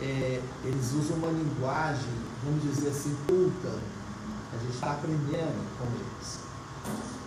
é, 0.00 0.40
eles 0.64 0.92
usam 0.92 1.16
uma 1.16 1.28
linguagem, 1.28 2.10
vamos 2.44 2.62
dizer 2.62 2.90
assim, 2.90 3.16
culta. 3.26 3.78
A 4.52 4.58
gente 4.58 4.74
está 4.74 4.92
aprendendo 4.92 5.78
com 5.78 5.84
eles. 5.86 6.38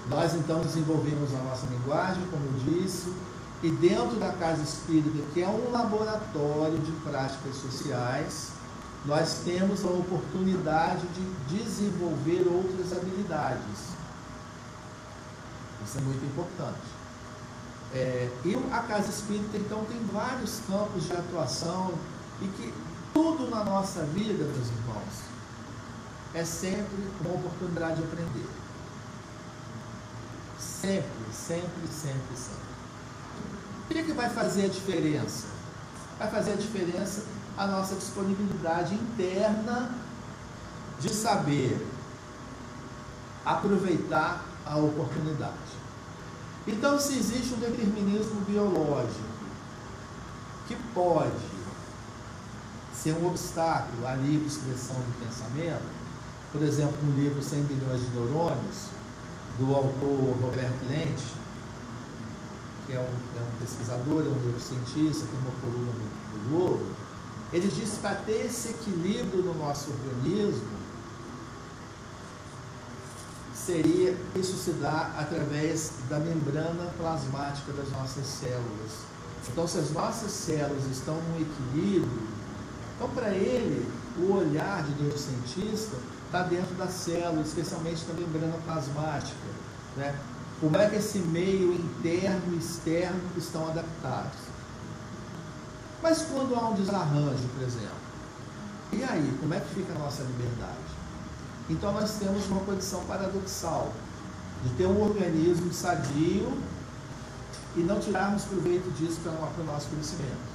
Nós 0.10 0.34
então 0.34 0.62
desenvolvemos 0.62 1.34
a 1.36 1.44
nossa 1.44 1.68
linguagem, 1.68 2.24
como 2.32 2.44
eu 2.46 2.82
disse, 2.82 3.14
e 3.62 3.70
dentro 3.70 4.16
da 4.16 4.32
Casa 4.32 4.64
Espírita, 4.64 5.24
que 5.34 5.42
é 5.42 5.48
um 5.48 5.72
laboratório 5.72 6.78
de 6.80 6.92
práticas 7.04 7.56
sociais, 7.58 8.52
nós 9.06 9.42
temos 9.46 9.84
a 9.86 9.90
oportunidade 9.90 11.08
de 11.08 11.58
desenvolver 11.58 12.48
outras 12.48 12.92
habilidades. 12.92 13.90
Isso 15.86 15.98
é 15.98 16.02
muito 16.02 16.26
importante. 16.26 17.00
É, 17.94 18.30
e 18.46 18.56
a 18.72 18.80
Casa 18.84 19.10
Espírita, 19.10 19.58
então, 19.58 19.84
tem 19.86 20.00
vários 20.14 20.60
campos 20.68 21.06
de 21.06 21.14
atuação 21.14 21.94
e 22.42 22.48
que 22.48 22.74
tudo 23.14 23.50
na 23.50 23.64
nossa 23.64 24.04
vida, 24.04 24.44
meus 24.44 24.68
irmãos, 24.68 25.30
é 26.34 26.46
sempre 26.46 26.98
uma 27.22 27.34
oportunidade 27.34 27.98
de 27.98 28.04
aprender. 28.04 28.50
Sempre, 30.60 31.34
sempre, 31.34 31.88
sempre, 31.90 32.36
sempre. 32.36 32.70
O 33.86 33.88
que, 33.92 33.98
é 33.98 34.04
que 34.04 34.14
vai 34.14 34.30
fazer 34.30 34.66
a 34.66 34.70
diferença? 34.70 35.48
Vai 36.20 36.30
fazer 36.30 36.54
a 36.54 36.56
diferença 36.56 37.24
a 37.60 37.68
nossa 37.68 37.94
disponibilidade 37.96 38.96
interna 38.96 39.92
de 40.98 41.10
saber 41.10 41.86
aproveitar 43.46 44.46
a 44.66 44.78
oportunidade. 44.78 45.78
Então, 46.66 46.98
se 46.98 47.18
existe 47.18 47.54
um 47.56 47.58
determinismo 47.58 48.40
biológico 48.48 49.28
que 50.70 50.76
pode 50.94 51.50
ser 52.94 53.12
um 53.14 53.28
obstáculo 53.28 54.08
à 54.08 54.16
livre 54.16 54.48
expressão 54.48 54.96
do 54.96 55.26
pensamento, 55.26 55.84
por 56.54 56.62
exemplo, 56.62 56.96
no 57.04 57.22
livro 57.22 57.42
100 57.42 57.64
bilhões 57.64 58.00
de 58.00 58.08
neurônios, 58.12 58.88
do 59.58 59.76
autor 59.76 60.38
Roberto 60.42 60.88
Lente, 60.90 61.26
que 62.88 62.94
é 62.94 63.00
um, 63.00 63.04
é 63.04 63.42
um 63.42 63.60
pesquisador, 63.60 64.22
é 64.22 64.30
um 64.30 64.40
neurocientista, 64.46 65.28
tem 65.28 65.40
uma 65.42 65.52
coluna 65.60 65.92
no, 65.92 66.40
no 66.40 66.50
Globo, 66.50 66.99
ele 67.52 67.68
diz 67.68 67.92
que 67.92 67.98
para 67.98 68.16
ter 68.16 68.46
esse 68.46 68.70
equilíbrio 68.70 69.42
no 69.44 69.54
nosso 69.56 69.92
organismo, 69.92 70.80
seria 73.54 74.18
isso 74.36 74.56
se 74.58 74.72
dá 74.74 75.14
através 75.18 75.92
da 76.10 76.20
membrana 76.20 76.92
plasmática 76.98 77.72
das 77.74 77.90
nossas 77.92 78.26
células. 78.26 79.10
Então, 79.52 79.68
se 79.68 79.78
as 79.80 79.92
nossas 79.92 80.32
células 80.32 80.86
estão 80.86 81.16
no 81.16 81.42
equilíbrio, 81.42 82.28
então 82.96 83.10
para 83.10 83.30
ele, 83.32 83.88
o 84.18 84.34
olhar 84.34 84.84
de 84.84 85.02
neurocientista 85.02 85.96
está 86.26 86.44
dentro 86.44 86.76
da 86.76 86.88
célula, 86.88 87.42
especialmente 87.42 88.06
da 88.06 88.14
membrana 88.14 88.58
plasmática. 88.66 89.38
Né? 89.98 90.16
Como 90.60 90.76
é 90.78 90.90
que 90.90 90.98
esse 90.98 91.20
meio 91.20 91.74
interno 91.74 92.54
e 92.54 92.58
externo 92.58 93.22
estão 93.38 93.68
adaptados? 93.70 94.49
Mas 96.02 96.22
quando 96.24 96.56
há 96.56 96.70
um 96.70 96.76
desarranjo, 96.76 97.48
por 97.56 97.64
exemplo, 97.64 98.10
e 98.92 99.04
aí, 99.04 99.38
como 99.40 99.54
é 99.54 99.60
que 99.60 99.76
fica 99.76 99.94
a 99.94 100.00
nossa 100.00 100.24
liberdade? 100.24 100.78
Então 101.70 101.92
nós 101.94 102.14
temos 102.14 102.48
uma 102.48 102.62
condição 102.62 103.04
paradoxal 103.06 103.92
de 104.64 104.70
ter 104.72 104.88
um 104.88 105.02
organismo 105.02 105.72
sadio 105.72 106.52
e 107.76 107.82
não 107.82 108.00
tirarmos 108.00 108.44
proveito 108.46 108.90
disso 108.98 109.20
para 109.22 109.62
o 109.62 109.66
nosso 109.66 109.88
conhecimento, 109.90 110.50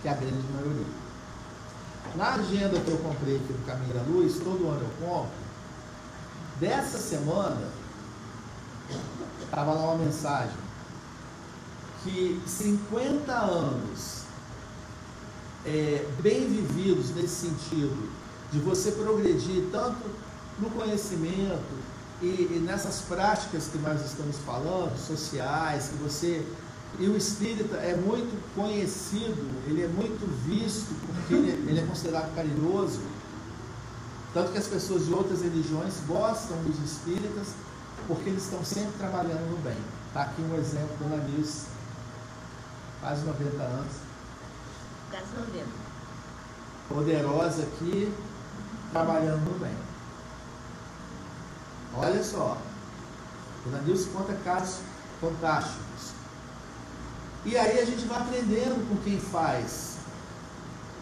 que 0.00 0.08
é 0.08 0.12
a 0.12 0.14
grande 0.14 0.46
maioria. 0.54 0.86
Na 2.14 2.34
agenda 2.34 2.80
que 2.80 2.90
eu 2.90 2.98
comprei 2.98 3.36
aqui 3.36 3.52
do 3.52 3.66
Caminho 3.66 3.92
da 3.92 4.02
Luz, 4.02 4.38
todo 4.38 4.68
ano 4.68 4.80
eu 4.80 5.06
compro, 5.06 5.36
dessa 6.58 6.98
semana, 6.98 7.68
estava 9.44 9.74
lá 9.74 9.92
uma 9.92 10.04
mensagem 10.04 10.56
que 12.02 12.40
50 12.46 13.32
anos 13.32 13.95
é, 15.66 16.06
bem 16.20 16.46
vividos 16.46 17.10
nesse 17.14 17.48
sentido, 17.48 18.08
de 18.52 18.58
você 18.60 18.92
progredir 18.92 19.64
tanto 19.72 20.08
no 20.60 20.70
conhecimento 20.70 21.60
e, 22.22 22.26
e 22.26 22.62
nessas 22.64 23.00
práticas 23.02 23.66
que 23.66 23.78
nós 23.78 24.04
estamos 24.04 24.36
falando, 24.38 24.96
sociais, 24.96 25.88
que 25.88 25.96
você 25.96 26.46
e 26.98 27.08
o 27.08 27.16
espírita 27.16 27.76
é 27.76 27.94
muito 27.94 28.40
conhecido, 28.54 29.44
ele 29.66 29.82
é 29.82 29.88
muito 29.88 30.26
visto, 30.46 30.94
porque 31.04 31.34
ele, 31.34 31.50
é, 31.50 31.54
ele 31.70 31.80
é 31.80 31.82
considerado 31.82 32.34
carinhoso. 32.34 33.00
Tanto 34.32 34.52
que 34.52 34.58
as 34.58 34.66
pessoas 34.66 35.04
de 35.04 35.12
outras 35.12 35.42
religiões 35.42 35.94
gostam 36.06 36.56
dos 36.62 36.78
espíritas, 36.78 37.48
porque 38.06 38.30
eles 38.30 38.44
estão 38.44 38.64
sempre 38.64 38.92
trabalhando 38.98 39.50
no 39.50 39.58
bem. 39.58 39.76
Está 40.08 40.22
aqui 40.22 40.40
um 40.40 40.56
exemplo, 40.56 40.96
Dona 41.00 41.22
Nilce, 41.24 41.66
quase 43.00 43.26
90 43.26 43.62
anos. 43.62 44.05
Quase 45.10 45.26
90. 45.36 45.66
Poderosa 46.88 47.62
aqui, 47.62 48.12
trabalhando 48.92 49.58
bem. 49.60 49.76
Olha 51.94 52.22
só, 52.22 52.58
Dona 53.64 53.82
Nilce 53.82 54.08
conta 54.10 54.34
casos 54.44 54.80
fantásticos. 55.20 56.12
E 57.44 57.56
aí 57.56 57.80
a 57.80 57.84
gente 57.84 58.04
vai 58.06 58.18
aprendendo 58.18 58.88
com 58.88 58.96
quem 59.02 59.18
faz. 59.18 59.96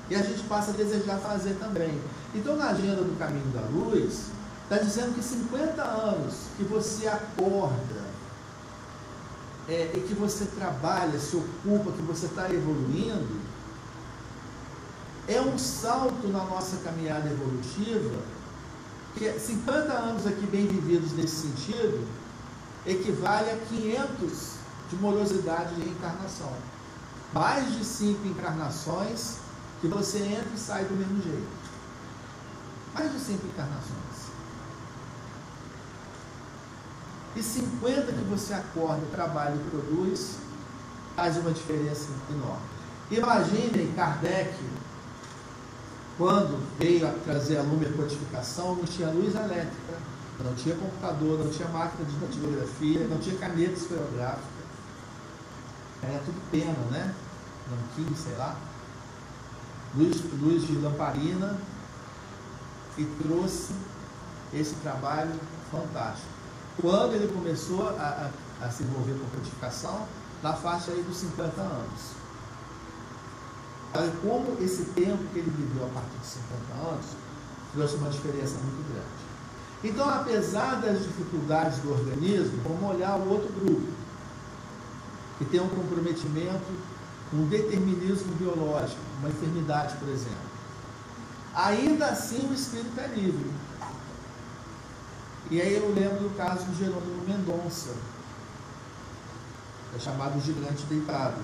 E 0.08 0.14
a 0.14 0.22
gente 0.22 0.42
passa 0.44 0.70
a 0.70 0.74
desejar 0.74 1.18
fazer 1.18 1.54
também. 1.54 1.98
Então, 2.34 2.56
na 2.56 2.70
agenda 2.70 3.02
do 3.02 3.18
Caminho 3.18 3.50
da 3.52 3.62
Luz, 3.62 4.26
está 4.64 4.76
dizendo 4.76 5.14
que 5.14 5.22
50 5.22 5.82
anos 5.82 6.34
que 6.56 6.64
você 6.64 7.08
acorda, 7.08 8.04
é, 9.68 9.92
e 9.94 10.00
que 10.00 10.14
você 10.14 10.44
trabalha, 10.44 11.18
se 11.18 11.36
ocupa, 11.36 11.92
que 11.92 12.02
você 12.02 12.26
está 12.26 12.52
evoluindo, 12.52 13.40
é 15.28 15.40
um 15.40 15.58
salto 15.58 16.28
na 16.28 16.44
nossa 16.44 16.76
caminhada 16.78 17.30
evolutiva, 17.30 18.20
que 19.16 19.32
50 19.38 19.92
anos 19.92 20.26
aqui 20.26 20.46
bem 20.46 20.66
vividos 20.66 21.12
nesse 21.12 21.48
sentido, 21.48 22.06
equivale 22.86 23.50
a 23.50 23.56
500 23.56 24.54
de 24.90 24.96
morosidade 24.96 25.74
de 25.74 25.82
reencarnação. 25.82 26.52
Mais 27.32 27.72
de 27.72 27.84
cinco 27.84 28.26
encarnações 28.26 29.38
que 29.80 29.88
você 29.88 30.18
entra 30.18 30.50
e 30.54 30.58
sai 30.58 30.84
do 30.84 30.94
mesmo 30.94 31.22
jeito. 31.22 31.48
Mais 32.92 33.12
de 33.12 33.18
cinco 33.18 33.46
encarnações. 33.46 34.04
E 37.36 37.42
50 37.42 38.12
que 38.12 38.24
você 38.24 38.54
acorda, 38.54 39.02
trabalha 39.10 39.56
e 39.56 39.70
produz, 39.70 40.36
faz 41.16 41.36
uma 41.36 41.50
diferença 41.50 42.08
enorme. 42.30 42.62
Imaginem 43.10 43.92
Kardec, 43.94 44.54
quando 46.16 46.62
veio 46.78 47.06
a 47.06 47.10
trazer 47.10 47.58
a 47.58 47.62
lume 47.62 47.86
codificação, 47.86 48.76
não 48.76 48.84
tinha 48.84 49.08
luz 49.08 49.34
elétrica, 49.34 49.94
não 50.44 50.54
tinha 50.54 50.74
computador, 50.76 51.38
não 51.38 51.50
tinha 51.50 51.68
máquina 51.68 52.04
de 52.04 52.16
datilografia, 52.16 53.06
não 53.08 53.18
tinha 53.18 53.36
caneta 53.36 53.72
esferográfica 53.72 54.54
era 56.08 56.18
tudo 56.24 56.40
pena, 56.50 56.72
né? 56.90 57.14
Nanquim, 57.70 58.14
sei 58.14 58.34
lá. 58.36 58.56
Luz, 59.94 60.22
luz 60.40 60.66
de 60.66 60.76
lamparina 60.76 61.58
e 62.98 63.04
trouxe 63.22 63.72
esse 64.52 64.74
trabalho 64.76 65.32
fantástico. 65.70 66.28
Quando 66.80 67.14
ele 67.14 67.32
começou 67.32 67.88
a, 67.88 68.30
a, 68.60 68.66
a 68.66 68.70
se 68.70 68.82
envolver 68.82 69.14
com 69.14 69.36
codificação, 69.36 70.06
na 70.42 70.52
faixa 70.52 70.90
aí 70.90 71.02
dos 71.02 71.16
50 71.16 71.60
anos. 71.60 72.23
Como 74.22 74.56
esse 74.60 74.86
tempo 74.86 75.22
que 75.32 75.38
ele 75.38 75.50
viveu 75.50 75.86
a 75.86 75.88
partir 75.88 76.18
de 76.18 76.26
50 76.26 76.88
anos 76.90 77.06
trouxe 77.72 77.94
uma 77.96 78.10
diferença 78.10 78.58
muito 78.58 78.92
grande. 78.92 79.24
Então, 79.84 80.08
apesar 80.08 80.80
das 80.80 81.02
dificuldades 81.02 81.78
do 81.78 81.92
organismo, 81.92 82.58
vamos 82.64 82.96
olhar 82.96 83.16
o 83.16 83.28
outro 83.28 83.52
grupo 83.52 83.86
que 85.38 85.44
tem 85.44 85.60
um 85.60 85.68
comprometimento 85.68 86.72
com 87.30 87.36
um 87.36 87.48
determinismo 87.48 88.32
biológico, 88.34 89.00
uma 89.20 89.28
enfermidade, 89.28 89.96
por 89.96 90.08
exemplo. 90.08 90.54
Ainda 91.54 92.06
assim 92.06 92.48
o 92.48 92.54
espírito 92.54 92.98
é 92.98 93.06
livre. 93.08 93.50
E 95.50 95.60
aí 95.60 95.74
eu 95.74 95.92
lembro 95.94 96.28
do 96.28 96.36
caso 96.36 96.64
de 96.64 96.78
Jerônimo 96.78 97.22
Mendonça, 97.28 97.94
é 99.94 99.98
chamado 99.98 100.40
gigante 100.40 100.84
deitado. 100.86 101.40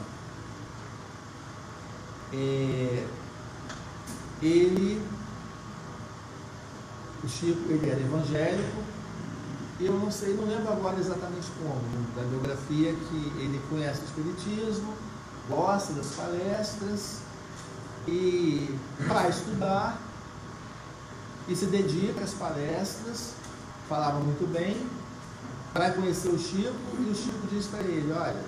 É, 2.33 3.07
ele, 4.43 5.03
o 7.23 7.29
Chico, 7.29 7.71
ele 7.71 7.91
era 7.91 8.01
evangélico, 8.01 8.83
eu 9.81 9.95
não 9.95 10.11
sei, 10.11 10.35
não 10.35 10.45
lembro 10.45 10.73
agora 10.73 10.99
exatamente 10.99 11.49
como, 11.59 11.81
da 12.15 12.23
biografia, 12.23 12.93
que 12.93 13.17
ele 13.39 13.61
conhece 13.69 14.03
o 14.03 14.05
Espiritismo, 14.05 14.95
gosta 15.49 15.93
das 15.95 16.09
palestras 16.09 17.19
e 18.07 18.79
vai 19.09 19.31
estudar 19.31 19.99
e 21.49 21.57
se 21.57 21.67
dedica 21.67 22.23
às 22.23 22.35
palestras, 22.35 23.33
falava 23.89 24.21
muito 24.21 24.47
bem, 24.53 24.87
vai 25.75 25.93
conhecer 25.95 26.29
o 26.29 26.39
Chico 26.39 26.77
e 26.99 27.11
o 27.11 27.15
Chico 27.15 27.47
diz 27.51 27.67
para 27.67 27.81
ele, 27.81 28.13
olha, 28.13 28.45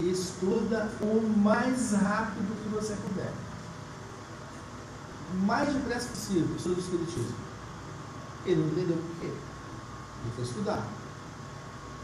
estuda 0.00 0.90
o 1.00 1.20
mais 1.38 1.92
rápido 1.92 2.62
que 2.62 2.68
você 2.68 2.94
puder. 2.96 3.32
mais 5.44 5.72
depressa 5.72 6.08
possível 6.08 6.58
sobre 6.58 6.78
o 6.78 6.82
Espiritismo. 6.82 7.36
Ele 8.44 8.60
não 8.60 8.68
entendeu 8.68 8.96
por 8.96 9.20
quê. 9.20 9.26
Ele 9.26 10.32
foi 10.34 10.44
estudar. 10.44 10.86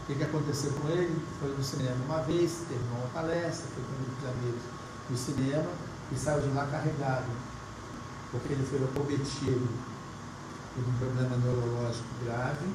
O 0.03 0.05
que, 0.05 0.15
que 0.15 0.23
aconteceu 0.23 0.73
com 0.73 0.89
ele? 0.89 1.21
Foi 1.39 1.49
no 1.55 1.63
cinema 1.63 1.95
uma 2.05 2.21
vez, 2.23 2.63
terminou 2.67 2.97
uma 2.97 3.07
palestra, 3.09 3.67
foi 3.73 3.83
com 3.83 4.27
um 4.27 4.29
amigos 4.29 4.61
no 5.09 5.17
cinema 5.17 5.69
e 6.11 6.15
saiu 6.17 6.41
de 6.41 6.49
lá 6.49 6.67
carregado, 6.67 7.31
porque 8.31 8.53
ele 8.53 8.65
foi 8.65 8.83
acometido 8.83 9.67
por 10.75 10.83
um 10.83 10.93
problema 10.97 11.37
neurológico 11.37 12.07
grave, 12.25 12.65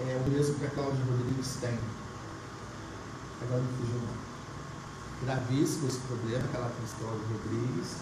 é 0.00 0.22
o 0.24 0.30
mesmo 0.30 0.54
que 0.56 0.66
a 0.66 0.70
Cláudia 0.70 1.04
Rodrigues 1.04 1.56
tem. 1.60 1.78
Agora 3.42 3.60
não 3.60 3.72
fugiu 3.78 4.00
não. 4.00 4.30
Gravíssimo 5.24 5.88
esse 5.88 5.98
problema 6.00 6.48
que 6.48 6.56
ela 6.56 6.70
tem, 6.70 6.98
Cláudia 6.98 7.26
Rodrigues. 7.28 7.96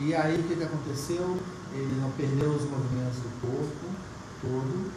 E 0.00 0.14
aí 0.14 0.40
o 0.40 0.44
que, 0.44 0.56
que 0.56 0.64
aconteceu? 0.64 1.38
Ele 1.72 2.00
não 2.00 2.10
perdeu 2.12 2.50
os 2.50 2.64
movimentos 2.64 3.18
do 3.18 3.40
corpo 3.40 3.88
todo, 4.40 4.92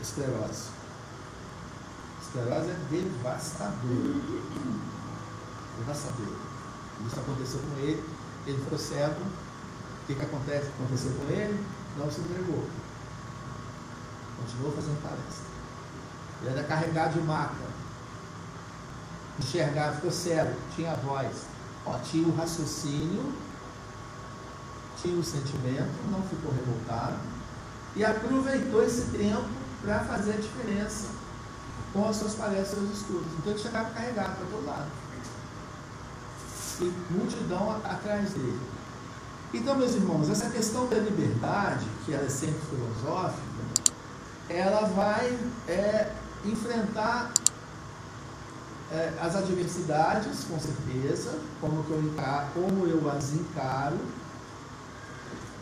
esclerose. 0.00 0.68
Esclerose 2.20 2.70
é 2.70 2.76
devastador. 2.90 4.20
Devastador. 5.78 6.36
Isso 7.06 7.20
aconteceu 7.20 7.60
com 7.60 7.78
ele, 7.78 8.04
ele 8.46 8.58
ficou 8.58 8.78
cego. 8.78 9.20
O 9.20 10.06
que, 10.06 10.14
que 10.14 10.22
acontece? 10.22 10.68
Aconteceu 10.68 11.12
com 11.12 11.32
ele? 11.32 11.64
Não 11.96 12.10
se 12.10 12.20
entregou. 12.20 12.68
Continuou 14.36 14.72
fazendo 14.72 15.02
palestra. 15.02 15.51
Ele 16.42 16.58
era 16.58 16.64
carregado 16.64 17.14
de 17.14 17.20
maca. 17.20 17.72
Enxergava, 19.38 19.94
ficou 19.96 20.10
cego, 20.10 20.54
tinha 20.74 20.94
voz. 20.96 21.46
Ó, 21.86 21.98
tinha 21.98 22.26
o 22.26 22.36
raciocínio, 22.36 23.32
tinha 25.00 25.18
o 25.18 25.24
sentimento, 25.24 25.90
não 26.10 26.22
ficou 26.22 26.52
revoltado. 26.52 27.16
E 27.94 28.04
aproveitou 28.04 28.84
esse 28.84 29.02
tempo 29.10 29.48
para 29.82 30.00
fazer 30.00 30.34
a 30.34 30.36
diferença 30.36 31.08
com 31.92 32.08
as 32.08 32.16
suas 32.16 32.34
palestras 32.34 32.82
e 32.82 32.92
estudos. 32.92 33.32
Então 33.38 33.52
ele 33.52 33.62
chegava 33.62 33.90
carregado 33.90 34.36
para 34.36 34.46
todo 34.46 34.66
lado. 34.66 34.90
E 36.80 36.92
multidão 37.10 37.80
atrás 37.84 38.30
dele. 38.30 38.60
Então, 39.54 39.76
meus 39.76 39.94
irmãos, 39.94 40.30
essa 40.30 40.48
questão 40.48 40.86
da 40.88 40.96
liberdade, 40.96 41.86
que 42.04 42.14
ela 42.14 42.24
é 42.24 42.28
sempre 42.28 42.58
filosófica, 42.70 43.42
ela 44.48 44.86
vai 44.86 45.38
é, 45.68 46.10
enfrentar 46.44 47.32
é, 48.90 49.12
as 49.20 49.34
adversidades, 49.36 50.44
com 50.44 50.58
certeza, 50.58 51.38
como, 51.60 51.84
eu 51.88 52.02
encaro, 52.02 52.46
como 52.54 52.86
eu 52.86 53.10
as 53.10 53.32
encaro, 53.32 53.98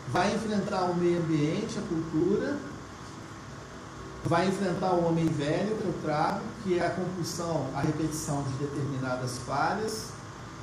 vai 0.09 0.35
enfrentar 0.35 0.83
o 0.85 0.95
meio 0.95 1.19
ambiente, 1.19 1.79
a 1.79 1.81
cultura, 1.81 2.57
vai 4.25 4.47
enfrentar 4.47 4.93
o 4.93 5.05
homem 5.05 5.27
velho 5.27 5.77
que 5.77 5.85
eu 5.85 5.93
trago, 6.03 6.41
que 6.63 6.77
é 6.77 6.85
a 6.85 6.89
compulsão, 6.91 7.67
a 7.73 7.81
repetição 7.81 8.43
de 8.43 8.65
determinadas 8.65 9.37
falhas, 9.39 10.09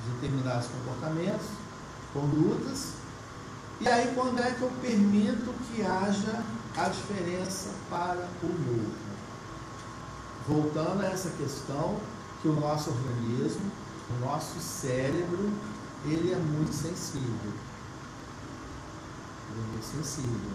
de 0.05 0.11
determinados 0.13 0.69
comportamentos, 0.69 1.47
condutas. 2.13 2.93
E 3.81 3.89
aí, 3.89 4.13
quando 4.15 4.41
é 4.41 4.51
que 4.51 4.63
eu 4.63 4.71
permito 4.83 5.55
que 5.67 5.83
haja 5.83 6.43
a 6.77 6.89
diferença 6.89 7.71
para 7.89 8.29
o 8.43 8.47
novo? 8.47 9.09
Voltando 10.49 11.03
a 11.03 11.07
essa 11.07 11.29
questão, 11.31 11.97
que 12.41 12.49
o 12.49 12.55
nosso 12.55 12.91
organismo, 12.91 13.71
o 14.11 14.25
nosso 14.25 14.59
cérebro, 14.59 15.51
ele 16.07 16.33
é 16.33 16.37
muito 16.37 16.73
sensível. 16.73 17.53
Ele 19.51 19.61
é 19.61 19.73
muito 19.73 19.85
sensível. 19.85 20.51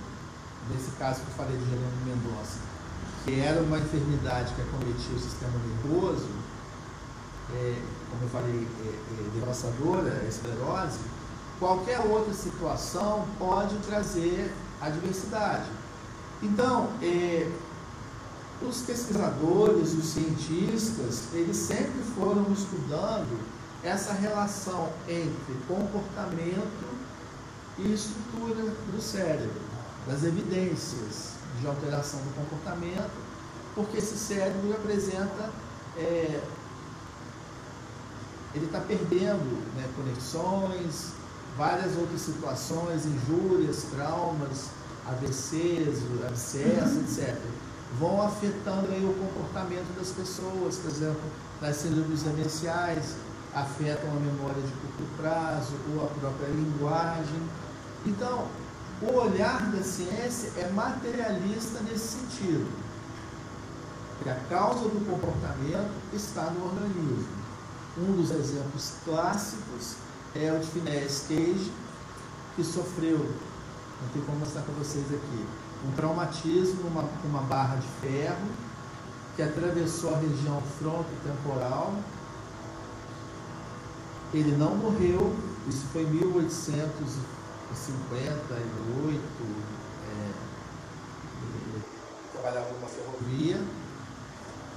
Nesse 0.72 0.92
caso 0.92 1.22
que 1.22 1.28
eu 1.28 1.36
falei 1.36 1.58
de 1.58 1.66
Jerônimo 1.66 2.06
Mendonça, 2.06 2.60
que 3.24 3.40
era 3.40 3.62
uma 3.62 3.78
enfermidade 3.78 4.54
que 4.54 4.62
acometia 4.62 5.16
o 5.16 5.20
sistema 5.20 5.54
nervoso, 5.68 6.30
é, 7.54 7.82
como 8.10 8.24
eu 8.24 8.30
falei, 8.30 8.68
é, 8.82 8.88
é, 8.88 9.40
devastadora, 9.40 10.26
esclerose, 10.28 11.00
qualquer 11.60 12.00
outra 12.00 12.34
situação 12.34 13.28
pode 13.38 13.76
trazer 13.80 14.54
adversidade. 14.82 15.70
Então, 16.42 16.90
é, 17.02 17.50
os 18.68 18.82
pesquisadores, 18.82 19.94
os 19.94 20.06
cientistas, 20.06 21.24
eles 21.34 21.58
sempre 21.58 22.02
foram 22.16 22.52
estudando 22.52 23.40
essa 23.84 24.14
relação 24.14 24.90
entre 25.08 25.54
comportamento 25.68 26.94
e 27.78 27.94
estrutura 27.94 28.74
do 28.92 29.02
cérebro, 29.02 29.62
das 30.08 30.24
evidências 30.24 31.34
de 31.60 31.68
alteração 31.68 32.20
do 32.22 32.34
comportamento, 32.36 33.12
porque 33.76 33.98
esse 33.98 34.18
cérebro 34.18 34.72
apresenta, 34.74 35.50
é, 35.98 36.42
ele 38.56 38.66
está 38.66 38.80
perdendo 38.80 39.76
né, 39.76 39.90
conexões, 39.96 41.14
várias 41.58 41.98
outras 41.98 42.22
situações, 42.22 43.06
injúrias, 43.06 43.84
traumas, 43.92 44.70
AVCs, 45.08 46.00
abscessos, 46.26 47.18
etc. 47.18 47.38
Vão 48.00 48.22
afetando 48.22 48.92
aí 48.92 49.06
o 49.06 49.14
comportamento 49.14 49.96
das 49.96 50.10
pessoas, 50.10 50.78
por 50.78 50.90
exemplo, 50.90 51.22
nas 51.62 51.76
síndromes 51.76 52.24
demenciais, 52.24 53.16
afetam 53.54 54.10
a 54.10 54.20
memória 54.20 54.62
de 54.62 54.72
curto 54.72 55.04
prazo 55.18 55.74
ou 55.94 56.04
a 56.04 56.08
própria 56.08 56.48
linguagem. 56.48 57.50
Então, 58.06 58.48
o 59.02 59.14
olhar 59.16 59.72
da 59.72 59.84
ciência 59.84 60.52
é 60.58 60.70
materialista 60.74 61.80
nesse 61.82 62.18
sentido. 62.18 62.68
Que 64.24 64.30
a 64.30 64.36
causa 64.50 64.86
do 64.86 65.06
comportamento 65.06 65.92
está 66.14 66.44
no 66.52 66.66
organismo. 66.66 67.44
Um 67.98 68.14
dos 68.14 68.32
exemplos 68.32 68.94
clássicos 69.06 69.96
é 70.36 70.52
o 70.52 70.60
de 70.60 70.68
Phineas 70.68 71.26
Cage, 71.28 71.72
que 72.56 72.64
sofreu, 72.64 73.20
não 73.20 74.10
tem 74.14 74.22
como 74.24 74.40
mostrar 74.40 74.62
para 74.62 74.74
vocês 74.76 75.06
aqui, 75.06 75.46
um 75.86 75.92
traumatismo 75.92 76.84
numa 76.84 77.04
uma 77.24 77.42
barra 77.42 77.76
de 77.76 77.88
ferro 78.02 78.48
que 79.36 79.42
atravessou 79.42 80.14
a 80.14 80.18
região 80.18 80.62
frontotemporal. 80.80 81.94
Ele 84.34 84.56
não 84.58 84.76
morreu, 84.76 85.36
isso 85.68 85.86
foi 85.92 86.04
em 86.04 86.08
1800 86.08 87.34
58, 87.76 88.64
é, 90.10 90.32
trabalhava 92.32 92.72
numa 92.74 92.88
ferrovia, 92.88 93.60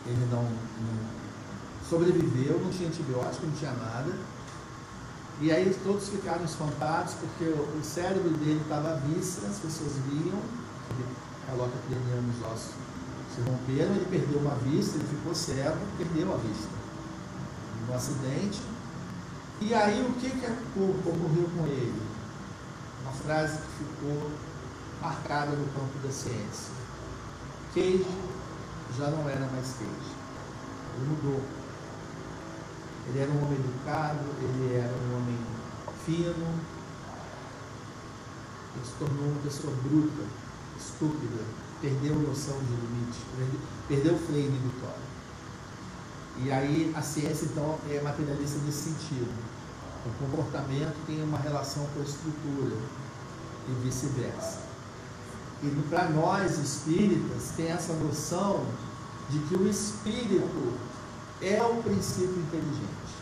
ele 0.07 0.29
não, 0.31 0.43
não, 0.43 1.17
sobreviveu, 1.89 2.61
não 2.61 2.71
tinha 2.71 2.89
antibiótico, 2.89 3.47
não 3.47 3.55
tinha 3.55 3.73
nada. 3.73 4.13
E 5.41 5.53
aí 5.53 5.77
todos 5.85 6.09
ficaram 6.09 6.45
espantados 6.45 7.15
porque 7.15 7.45
o, 7.45 7.79
o 7.79 7.85
cérebro 7.85 8.31
dele 8.31 8.61
estava 8.63 8.93
à 8.93 8.95
vista, 8.95 9.47
as 9.47 9.59
pessoas 9.59 9.93
viam, 10.09 10.41
a 10.93 11.51
calota 11.51 11.77
craniana 11.89 12.33
os 12.33 12.47
ossos 12.47 12.75
se 13.35 13.41
romperam, 13.43 13.95
ele 13.95 14.07
perdeu 14.11 14.41
uma 14.41 14.55
vista, 14.57 14.97
ele 14.97 15.09
ficou 15.09 15.35
cego, 15.35 15.79
perdeu 15.99 16.33
a 16.33 16.37
vista 16.37 16.69
no 17.87 17.95
acidente. 17.95 18.61
E 19.61 19.73
aí 19.75 20.03
o 20.03 20.13
que, 20.15 20.31
que 20.31 20.47
ocorreu 20.47 21.49
com 21.57 21.67
ele? 21.67 22.17
uma 23.07 23.13
frase 23.13 23.59
que 23.59 23.85
ficou 23.85 24.31
marcada 25.01 25.53
no 25.53 25.67
campo 25.67 25.99
da 26.03 26.11
ciência. 26.11 26.75
Cage 27.73 28.07
já 28.99 29.11
não 29.11 29.29
era 29.29 29.47
mais 29.47 29.75
Cage. 29.75 30.17
Ele 30.97 31.09
mudou. 31.09 31.41
Ele 33.09 33.19
era 33.21 33.31
um 33.31 33.45
homem 33.45 33.59
educado, 33.59 34.19
ele 34.43 34.75
era 34.75 34.93
um 34.93 35.17
homem 35.17 35.39
fino, 36.05 36.61
ele 38.75 38.85
se 38.85 38.93
tornou 38.99 39.29
uma 39.29 39.43
pessoa 39.43 39.73
bruta, 39.85 40.25
estúpida, 40.79 41.43
perdeu 41.81 42.15
noção 42.15 42.59
de 42.59 42.75
limite, 42.75 43.19
perdeu 43.89 44.15
o 44.15 44.19
freio 44.19 44.47
inibitório. 44.47 45.07
E 46.39 46.53
aí 46.53 46.93
a 46.95 47.03
ciência 47.03 47.47
então 47.47 47.79
é 47.91 48.01
materialista 48.01 48.59
nesse 48.65 48.91
sentido. 48.91 49.33
O 50.05 50.25
comportamento 50.25 50.95
tem 51.07 51.23
uma 51.23 51.39
relação 51.39 51.87
com 51.95 52.01
a 52.01 52.03
estrutura 52.03 52.77
e 53.69 53.85
vice-versa. 53.85 54.61
E 55.63 55.69
para 55.89 56.11
nós 56.11 56.59
espíritas 56.59 57.53
tem 57.57 57.69
essa 57.69 57.95
noção 57.95 58.65
de 59.31 59.39
que 59.41 59.55
o 59.57 59.69
espírito 59.69 60.75
é 61.41 61.61
o 61.63 61.83
princípio 61.83 62.39
inteligente. 62.39 63.17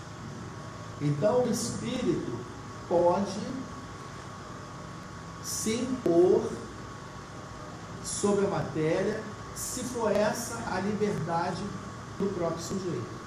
Então 1.01 1.45
o 1.45 1.51
espírito 1.51 2.39
pode 2.89 3.41
se 5.43 5.75
impor 5.75 6.43
sobre 8.21 8.47
a 8.47 8.49
matéria 8.49 9.21
se 9.55 9.85
for 9.85 10.11
essa 10.11 10.57
a 10.73 10.81
liberdade 10.81 11.63
do 12.19 12.35
próprio 12.35 12.63
sujeito. 12.63 13.25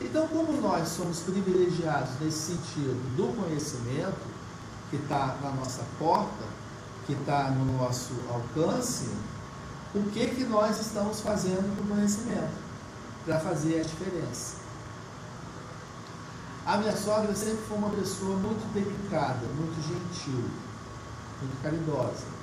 Então, 0.00 0.26
como 0.28 0.52
nós 0.60 0.88
somos 0.88 1.20
privilegiados 1.20 2.10
nesse 2.20 2.54
sentido 2.54 3.16
do 3.16 3.36
conhecimento, 3.36 4.30
que 4.88 4.96
está 4.96 5.36
na 5.42 5.50
nossa 5.50 5.82
porta, 5.98 6.44
que 7.06 7.12
está 7.12 7.50
no 7.50 7.78
nosso 7.78 8.14
alcance, 8.28 9.08
o 9.94 10.02
que, 10.10 10.26
que 10.28 10.44
nós 10.44 10.80
estamos 10.80 11.20
fazendo 11.20 11.76
com 11.76 11.84
o 11.84 11.96
conhecimento 11.96 12.54
para 13.24 13.38
fazer 13.40 13.80
a 13.80 13.82
diferença? 13.82 14.56
A 16.64 16.76
minha 16.76 16.96
sogra 16.96 17.34
sempre 17.34 17.64
foi 17.68 17.76
uma 17.76 17.90
pessoa 17.90 18.36
muito 18.36 18.72
delicada, 18.72 19.46
muito 19.56 19.76
gentil, 19.82 20.44
muito 21.40 21.62
caridosa. 21.62 22.39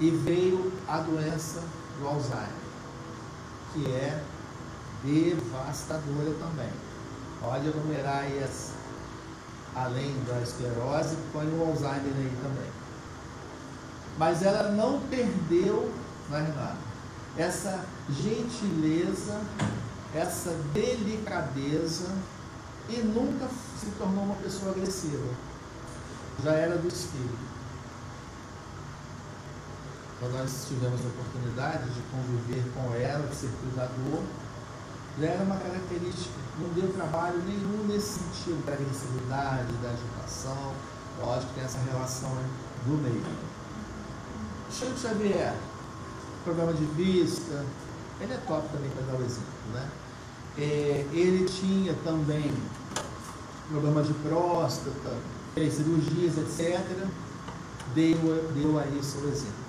E 0.00 0.10
veio 0.10 0.72
a 0.88 0.98
doença 0.98 1.62
do 1.98 2.08
Alzheimer, 2.08 2.48
que 3.72 3.86
é 3.86 4.24
devastadora 5.04 6.34
também. 6.38 6.70
Pode 7.40 7.68
enumerar 7.68 8.24
aí 8.24 8.42
as, 8.42 8.72
além 9.74 10.14
da 10.26 10.40
esclerose, 10.40 11.16
põe 11.32 11.46
o 11.46 11.66
Alzheimer 11.66 12.14
aí 12.16 12.38
também. 12.42 12.70
Mas 14.18 14.42
ela 14.42 14.70
não 14.72 15.00
perdeu, 15.00 15.92
não 16.28 16.38
é, 16.38 16.42
Renato? 16.42 16.78
Essa 17.36 17.84
gentileza, 18.10 19.40
essa 20.14 20.50
delicadeza 20.72 22.10
e 22.88 22.96
nunca 23.02 23.48
se 23.78 23.86
tornou 23.98 24.24
uma 24.24 24.34
pessoa 24.36 24.72
agressiva. 24.72 25.28
Já 26.42 26.52
era 26.52 26.76
do 26.76 26.88
espírito. 26.88 27.49
Quando 30.20 30.38
nós 30.38 30.66
tivemos 30.68 31.00
a 31.00 31.08
oportunidade 31.08 31.90
de 31.90 32.02
conviver 32.12 32.62
com 32.74 32.94
ela, 32.94 33.26
de 33.26 33.34
ser 33.34 33.48
cuidador, 33.62 34.22
era 35.18 35.42
uma 35.42 35.56
característica, 35.56 36.34
não 36.58 36.68
deu 36.70 36.92
trabalho 36.92 37.38
nenhum 37.38 37.86
nesse 37.88 38.20
sentido 38.20 38.64
da 38.66 38.72
agressividade, 38.74 39.72
da 39.82 39.88
agitação. 39.88 40.74
Lógico 41.18 41.48
que 41.48 41.54
tem 41.54 41.64
essa 41.64 41.78
relação 41.90 42.30
do 42.86 43.02
meio. 43.02 43.22
Chico 44.70 44.98
Xavier, 44.98 45.54
programa 46.44 46.74
de 46.74 46.84
vista, 46.84 47.64
ele 48.20 48.32
é 48.32 48.40
top 48.46 48.68
também 48.68 48.90
para 48.90 49.02
dar 49.06 49.18
o 49.18 49.24
exemplo, 49.24 49.72
né? 49.72 49.88
É, 50.58 51.06
ele 51.12 51.46
tinha 51.46 51.94
também 52.04 52.52
problema 53.70 54.02
de 54.02 54.12
próstata, 54.14 55.16
cirurgias, 55.56 56.38
etc. 56.38 56.80
Deu, 57.94 58.52
deu 58.54 58.78
a 58.78 58.86
isso 58.86 59.18
o 59.18 59.28
exemplo. 59.28 59.59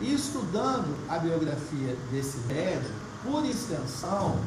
Estudando 0.00 0.96
a 1.08 1.18
biografia 1.18 1.96
desse 2.10 2.38
médico, 2.46 2.94
por 3.22 3.44
extensão, 3.44 4.38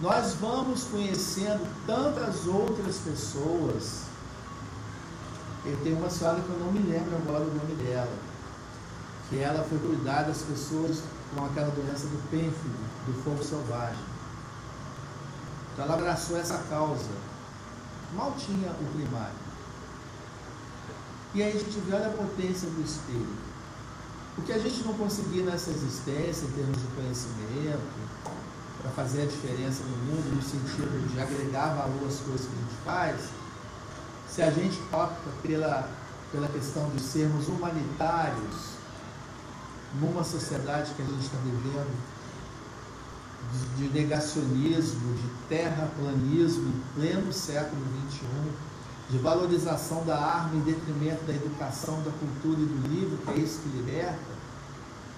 nós 0.00 0.34
vamos 0.34 0.84
conhecendo 0.84 1.66
tantas 1.86 2.46
outras 2.46 2.96
pessoas. 2.98 4.02
Eu 5.64 5.76
tenho 5.84 5.96
uma 5.96 6.10
senhora 6.10 6.40
que 6.40 6.48
eu 6.48 6.58
não 6.58 6.72
me 6.72 6.80
lembro 6.80 7.16
agora 7.16 7.44
o 7.44 7.54
nome 7.54 7.74
dela, 7.76 8.12
que 9.28 9.38
ela 9.38 9.62
foi 9.64 9.78
cuidar 9.78 10.22
das 10.22 10.42
pessoas 10.42 11.02
com 11.34 11.44
aquela 11.44 11.70
doença 11.70 12.06
do 12.06 12.30
pênfigo, 12.30 12.74
do 13.06 13.12
fogo 13.22 13.42
selvagem. 13.42 14.04
Então 15.72 15.84
ela 15.84 15.94
abraçou 15.94 16.36
essa 16.36 16.58
causa. 16.68 17.10
Mal 18.14 18.34
tinha 18.38 18.70
o 18.70 18.92
primário. 18.94 19.42
E 21.34 21.42
aí 21.42 21.56
a 21.56 21.58
gente 21.58 21.78
vê 21.80 21.94
olha 21.94 22.08
a 22.08 22.10
potência 22.10 22.68
do 22.68 22.82
Espírito. 22.82 23.51
O 24.38 24.42
que 24.42 24.52
a 24.52 24.58
gente 24.58 24.82
não 24.84 24.94
conseguir 24.94 25.42
nessa 25.42 25.70
existência, 25.70 26.46
em 26.46 26.52
termos 26.52 26.78
de 26.78 26.86
conhecimento, 26.96 27.80
para 28.80 28.90
fazer 28.92 29.22
a 29.22 29.26
diferença 29.26 29.82
no 29.84 29.96
mundo, 30.06 30.36
no 30.36 30.42
sentido 30.42 31.12
de 31.12 31.20
agregar 31.20 31.74
valor 31.74 32.08
às 32.08 32.18
coisas 32.20 32.46
que 32.46 32.52
a 32.52 32.58
gente 32.58 32.84
faz, 32.84 33.20
se 34.28 34.42
a 34.42 34.50
gente 34.50 34.80
opta 34.90 35.30
pela, 35.42 35.88
pela 36.32 36.48
questão 36.48 36.88
de 36.90 37.00
sermos 37.02 37.46
humanitários, 37.48 38.72
numa 40.00 40.24
sociedade 40.24 40.94
que 40.94 41.02
a 41.02 41.04
gente 41.04 41.20
está 41.20 41.36
vivendo, 41.44 41.94
de, 43.52 43.88
de 43.88 44.00
negacionismo, 44.00 45.14
de 45.14 45.28
terraplanismo 45.48 46.68
em 46.68 47.00
pleno 47.00 47.32
século 47.32 47.82
XXI, 48.10 48.26
de 49.10 49.18
valorização 49.18 50.04
da 50.04 50.16
arma 50.18 50.56
em 50.56 50.60
detrimento 50.60 51.24
da 51.24 51.34
educação, 51.34 52.02
da 52.02 52.10
cultura 52.12 52.60
e 52.60 52.64
do 52.64 52.88
livro, 52.88 53.18
que 53.18 53.30
é 53.30 53.36
isso 53.36 53.60
que 53.60 53.68
liberta, 53.76 54.32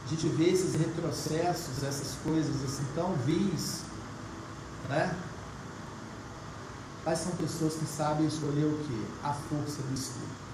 a 0.05 0.09
gente 0.09 0.29
vê 0.29 0.51
esses 0.51 0.75
retrocessos, 0.75 1.83
essas 1.83 2.17
coisas 2.23 2.63
assim 2.65 2.85
tão 2.95 3.15
vis, 3.25 3.83
né? 4.89 5.17
Mas 7.07 7.21
são 7.21 7.33
pessoas 7.33 7.75
que 7.75 7.87
sabem 7.87 8.27
escolher 8.27 8.65
o 8.65 8.79
que? 8.79 9.07
A 9.23 9.33
força 9.33 9.83
do 9.83 9.95
Espírito. 9.95 10.45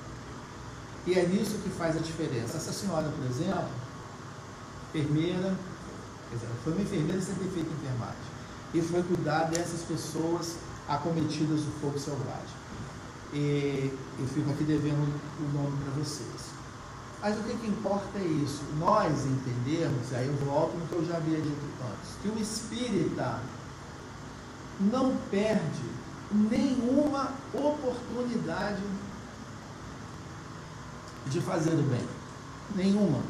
E 1.07 1.15
é 1.15 1.27
nisso 1.27 1.59
que 1.63 1.71
faz 1.71 1.97
a 1.97 2.01
diferença. 2.01 2.57
Essa 2.57 2.73
senhora, 2.73 3.09
por 3.09 3.25
exemplo, 3.25 3.71
enfermeira, 4.95 5.55
foi 6.63 6.73
uma 6.73 6.83
enfermeira 6.83 7.21
sem 7.21 7.35
ter 7.35 7.49
feito 7.49 7.73
enfermagem. 7.73 8.31
E 8.75 8.83
foi 8.83 9.03
cuidar 9.03 9.45
dessas 9.45 9.81
pessoas 9.83 10.57
acometidas 10.89 11.63
do 11.63 11.81
fogo 11.81 11.99
selvagem. 11.99 12.60
E 13.33 13.97
eu 14.19 14.27
fico 14.27 14.51
aqui 14.51 14.65
devendo 14.65 15.21
o 15.39 15.57
nome 15.57 15.77
para 15.85 16.03
vocês. 16.03 16.51
Mas 17.23 17.39
o 17.39 17.43
que, 17.43 17.55
que 17.57 17.67
importa 17.67 18.19
é 18.19 18.25
isso, 18.25 18.63
nós 18.79 19.27
entendermos, 19.27 20.13
aí 20.13 20.27
eu 20.27 20.35
volto 20.37 20.77
no 20.77 20.87
que 20.87 20.95
eu 20.95 21.05
já 21.05 21.19
havia 21.19 21.39
dito 21.39 21.67
antes, 21.85 22.13
que 22.23 22.29
o 22.29 22.39
espírita 22.39 23.41
não 24.81 25.15
perde 25.31 25.85
nenhuma 26.33 27.33
oportunidade 27.53 28.83
de 31.27 31.41
fazer 31.41 31.75
o 31.75 31.83
bem. 31.83 32.09
Nenhuma. 32.75 33.21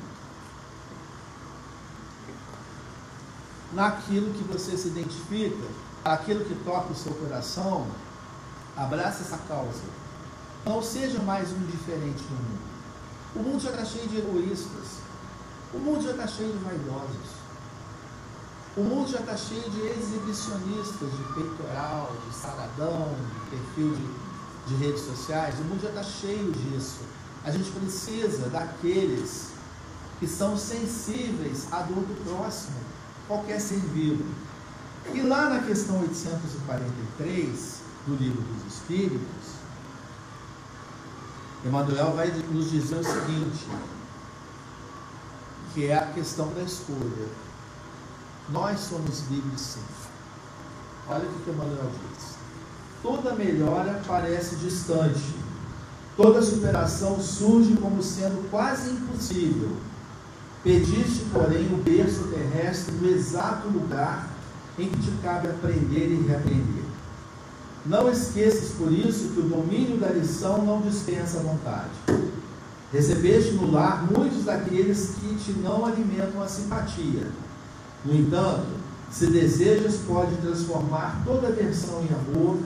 Naquilo 3.73 4.33
que 4.35 4.45
você 4.45 4.77
se 4.77 4.89
identifica, 4.89 5.67
aquilo 6.05 6.45
que 6.45 6.55
toca 6.65 6.93
o 6.93 6.97
seu 6.97 7.13
coração, 7.15 7.89
Abraça 8.81 9.21
essa 9.21 9.37
causa. 9.47 9.83
Não 10.65 10.83
seja 10.83 11.19
mais 11.19 11.53
um 11.53 11.67
diferente 11.67 12.25
no 12.31 12.37
mundo. 12.37 12.61
O 13.37 13.39
mundo 13.41 13.61
já 13.61 13.71
está 13.73 13.85
cheio 13.85 14.09
de 14.09 14.17
egoístas. 14.17 15.01
O 15.75 15.79
mundo 15.79 16.03
já 16.03 16.13
está 16.13 16.27
cheio 16.27 16.51
de 16.51 16.65
vaidosos. 16.65 17.41
O 18.79 18.81
mundo 18.81 19.11
já 19.11 19.21
está 19.21 19.37
cheio 19.37 19.69
de 19.69 19.81
exibicionistas, 19.83 21.11
de 21.11 21.35
peitoral, 21.35 22.11
de 22.27 22.35
saradão, 22.35 23.15
de 23.19 23.51
perfil 23.51 23.97
de, 23.97 24.75
de 24.75 24.83
redes 24.83 25.03
sociais. 25.03 25.57
O 25.59 25.65
mundo 25.65 25.83
já 25.83 25.91
está 25.91 26.03
cheio 26.03 26.51
disso. 26.51 27.01
A 27.45 27.51
gente 27.51 27.71
precisa 27.73 28.49
daqueles 28.49 29.51
que 30.19 30.27
são 30.27 30.57
sensíveis 30.57 31.71
à 31.71 31.83
dor 31.83 32.03
do 32.03 32.25
próximo, 32.25 32.79
qualquer 33.29 33.61
ser 33.61 33.81
vivo. 33.81 34.25
E 35.13 35.21
lá 35.21 35.51
na 35.51 35.59
questão 35.61 36.01
843, 36.01 37.81
do 38.07 38.15
livro 38.17 38.43
dos 38.43 38.70
Espíritos, 38.91 39.55
Emmanuel 41.65 42.13
vai 42.17 42.27
nos 42.51 42.71
dizer 42.73 42.97
o 42.97 43.05
seguinte, 43.05 43.69
que 45.73 45.87
é 45.87 45.97
a 45.97 46.07
questão 46.07 46.53
da 46.55 46.63
escolha. 46.63 47.29
Nós 48.49 48.81
somos 48.81 49.29
livres 49.31 49.61
sim. 49.61 49.81
Olha 51.09 51.25
o 51.25 51.33
que 51.45 51.51
Emmanuel 51.51 51.89
diz. 52.11 52.35
Toda 53.01 53.35
melhora 53.35 54.03
parece 54.09 54.57
distante. 54.57 55.37
Toda 56.17 56.43
superação 56.43 57.21
surge 57.21 57.77
como 57.77 58.03
sendo 58.03 58.51
quase 58.51 58.91
impossível. 58.91 59.77
Pediste, 60.65 61.27
porém, 61.33 61.73
o 61.73 61.77
berço 61.77 62.25
terrestre 62.25 62.93
no 62.97 63.09
exato 63.09 63.69
lugar 63.69 64.29
em 64.77 64.89
que 64.91 64.99
te 64.99 65.13
cabe 65.23 65.47
aprender 65.47 66.09
e 66.09 66.27
reaprender. 66.27 66.80
Não 67.87 68.11
esqueças, 68.11 68.71
por 68.77 68.93
isso, 68.93 69.31
que 69.31 69.41
o 69.41 69.49
domínio 69.49 69.97
da 69.97 70.09
lição 70.09 70.65
não 70.65 70.83
dispensa 70.83 71.39
a 71.39 71.43
vontade. 71.43 71.91
Recebeste 72.93 73.53
no 73.53 73.71
lar 73.71 74.05
muitos 74.05 74.45
daqueles 74.45 75.15
que 75.21 75.35
te 75.37 75.53
não 75.61 75.87
alimentam 75.87 76.43
a 76.43 76.49
simpatia. 76.49 77.27
No 78.05 78.15
entanto, 78.15 78.67
se 79.11 79.27
desejas, 79.27 79.97
pode 80.07 80.37
transformar 80.37 81.23
toda 81.25 81.49
aversão 81.49 82.03
em 82.03 82.09
amor, 82.15 82.59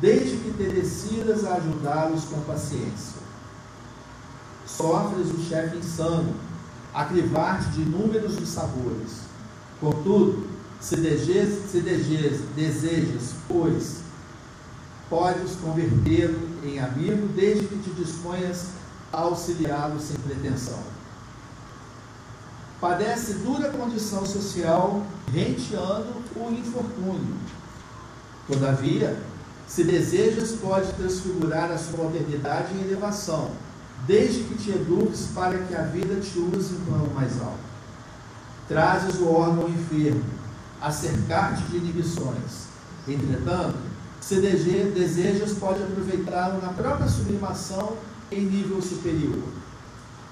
desde 0.00 0.36
que 0.36 0.52
te 0.52 0.64
decidas 0.64 1.44
a 1.44 1.54
ajudá-los 1.54 2.24
com 2.24 2.40
paciência. 2.40 3.22
Sofres 4.66 5.30
o 5.30 5.42
chefe 5.42 5.76
insano, 5.76 6.34
a 6.94 7.04
crivar-te 7.04 7.70
de 7.70 7.82
inúmeros 7.82 8.36
dos 8.36 8.48
sabores. 8.48 9.22
Contudo, 9.80 10.46
se 10.80 10.96
desejas, 10.96 11.70
se 11.70 11.80
desejas, 11.80 12.40
desejas 12.54 13.34
pois, 13.48 14.01
podes 15.12 15.56
convertê-lo 15.56 16.48
em 16.64 16.80
amigo, 16.80 17.28
desde 17.36 17.66
que 17.66 17.76
te 17.80 17.90
disponhas 17.90 18.68
a 19.12 19.18
auxiliá-lo 19.18 20.00
sem 20.00 20.16
pretensão. 20.16 20.78
Padece 22.80 23.34
dura 23.34 23.68
condição 23.68 24.24
social, 24.24 25.04
renteando 25.30 26.14
o 26.34 26.50
infortúnio. 26.50 27.36
Todavia, 28.48 29.18
se 29.68 29.84
desejas, 29.84 30.52
pode 30.52 30.90
transfigurar 30.94 31.70
a 31.70 31.76
sua 31.76 32.04
modernidade 32.04 32.72
em 32.72 32.80
elevação, 32.80 33.50
desde 34.06 34.44
que 34.44 34.54
te 34.54 34.70
eduques 34.70 35.28
para 35.34 35.58
que 35.58 35.74
a 35.74 35.82
vida 35.82 36.18
te 36.22 36.38
use 36.38 36.74
em 36.74 36.80
plano 36.86 37.12
mais 37.14 37.38
alto. 37.38 37.58
Trazes 38.66 39.20
o 39.20 39.30
órgão 39.30 39.68
enfermo, 39.68 40.24
a 40.80 40.90
cercar-te 40.90 41.64
de 41.64 41.76
inibições. 41.76 42.62
Entretanto, 43.06 43.91
se 44.22 44.36
desejas, 44.36 45.52
pode 45.54 45.82
aproveitá-lo 45.82 46.62
na 46.62 46.72
própria 46.72 47.08
sublimação 47.08 47.96
em 48.30 48.46
nível 48.46 48.80
superior. 48.80 49.42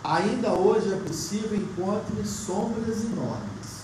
Ainda 0.03 0.53
hoje 0.53 0.93
é 0.93 0.97
possível 0.97 1.59
encontrar 1.59 2.25
sombras 2.25 3.05
enormes, 3.05 3.83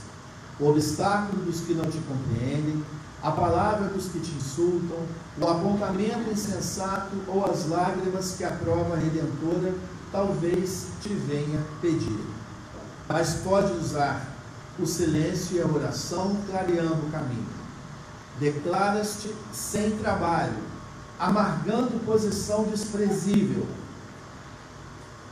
o 0.59 0.71
obstáculo 0.71 1.43
dos 1.43 1.61
que 1.61 1.75
não 1.75 1.85
te 1.91 1.99
compreendem, 1.99 2.83
a 3.23 3.33
palavra 3.33 3.89
dos 3.89 4.07
que 4.07 4.21
te 4.21 4.31
insultam, 4.31 4.97
o 5.39 5.47
apontamento 5.47 6.31
insensato 6.31 7.17
ou 7.27 7.45
as 7.45 7.69
lágrimas 7.69 8.37
que 8.39 8.45
a 8.45 8.53
prova 8.53 8.97
redentora 8.97 9.75
talvez 10.13 10.87
te 11.03 11.09
venha 11.09 11.61
pedir. 11.83 12.25
Mas 13.09 13.35
pode 13.43 13.73
usar 13.73 14.25
o 14.79 14.87
silêncio 14.87 15.57
e 15.57 15.61
a 15.61 15.67
oração 15.67 16.37
clareando 16.49 17.07
o 17.07 17.11
caminho. 17.11 17.56
Declaras-te 18.39 19.35
sem 19.53 19.97
trabalho, 19.99 20.59
amargando 21.19 22.05
posição 22.05 22.65
desprezível. 22.65 23.67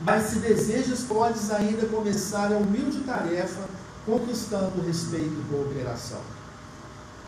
Mas 0.01 0.23
se 0.23 0.39
desejas, 0.39 1.01
podes 1.01 1.51
ainda 1.51 1.85
começar 1.87 2.51
a 2.51 2.57
humilde 2.57 2.99
tarefa, 3.01 3.63
conquistando 4.05 4.81
respeito 4.85 5.33
e 5.33 5.45
cooperação 5.49 6.21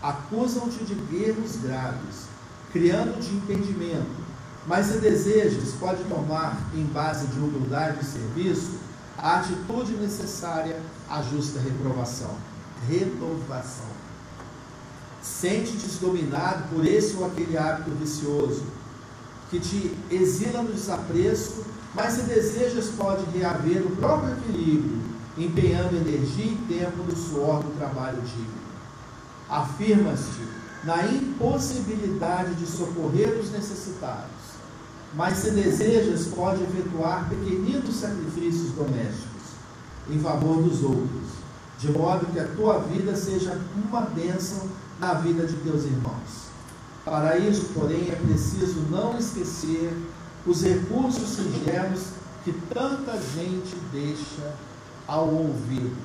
acusam-te 0.01 0.83
de 0.83 1.15
erros 1.15 1.57
graves, 1.57 2.27
criando-te 2.71 3.33
impedimento. 3.33 4.27
Mas 4.65 4.87
se 4.87 4.97
desejas, 4.99 5.73
pode 5.79 6.03
tomar, 6.05 6.57
em 6.73 6.83
base 6.85 7.27
de 7.27 7.39
humildade 7.39 7.99
e 8.01 8.05
serviço, 8.05 8.79
a 9.17 9.39
atitude 9.39 9.93
necessária 9.93 10.79
à 11.09 11.21
justa 11.21 11.59
reprovação. 11.59 12.35
Renovação. 12.87 13.96
Sente-te 15.21 15.87
dominado 15.99 16.69
por 16.69 16.85
esse 16.85 17.15
ou 17.17 17.25
aquele 17.25 17.57
hábito 17.57 17.91
vicioso, 17.91 18.63
que 19.49 19.59
te 19.59 19.95
exila 20.11 20.61
no 20.61 20.71
desapreço, 20.71 21.65
mas 21.93 22.13
se 22.13 22.21
desejas, 22.23 22.89
pode 22.97 23.23
reaver 23.37 23.85
o 23.85 23.95
próprio 23.95 24.33
equilíbrio, 24.33 25.01
empenhando 25.37 25.95
energia 25.95 26.45
e 26.45 26.65
tempo 26.67 27.03
no 27.03 27.15
suor 27.15 27.63
do 27.63 27.75
trabalho 27.77 28.21
digno. 28.21 28.67
Afirmas-te 29.49 30.41
na 30.83 31.05
impossibilidade 31.07 32.55
de 32.55 32.65
socorrer 32.65 33.39
os 33.39 33.51
necessitados, 33.51 34.27
mas 35.13 35.37
se 35.37 35.51
desejas, 35.51 36.27
pode 36.27 36.63
efetuar 36.63 37.27
pequeninos 37.29 37.95
sacrifícios 37.95 38.71
domésticos 38.71 39.27
em 40.09 40.19
favor 40.19 40.61
dos 40.61 40.83
outros, 40.83 41.36
de 41.77 41.91
modo 41.91 42.25
que 42.27 42.39
a 42.39 42.47
tua 42.47 42.79
vida 42.79 43.15
seja 43.15 43.59
uma 43.75 44.01
bênção 44.01 44.67
na 44.99 45.13
vida 45.13 45.45
de 45.45 45.55
teus 45.57 45.83
irmãos. 45.83 46.47
Para 47.05 47.37
isso, 47.37 47.67
porém, 47.73 48.09
é 48.09 48.15
preciso 48.15 48.81
não 48.89 49.17
esquecer 49.17 49.95
os 50.45 50.63
recursos 50.63 51.29
singelos 51.29 52.07
que 52.43 52.51
tanta 52.73 53.13
gente 53.35 53.75
deixa 53.91 54.53
ao 55.07 55.27
ouvido. 55.27 55.95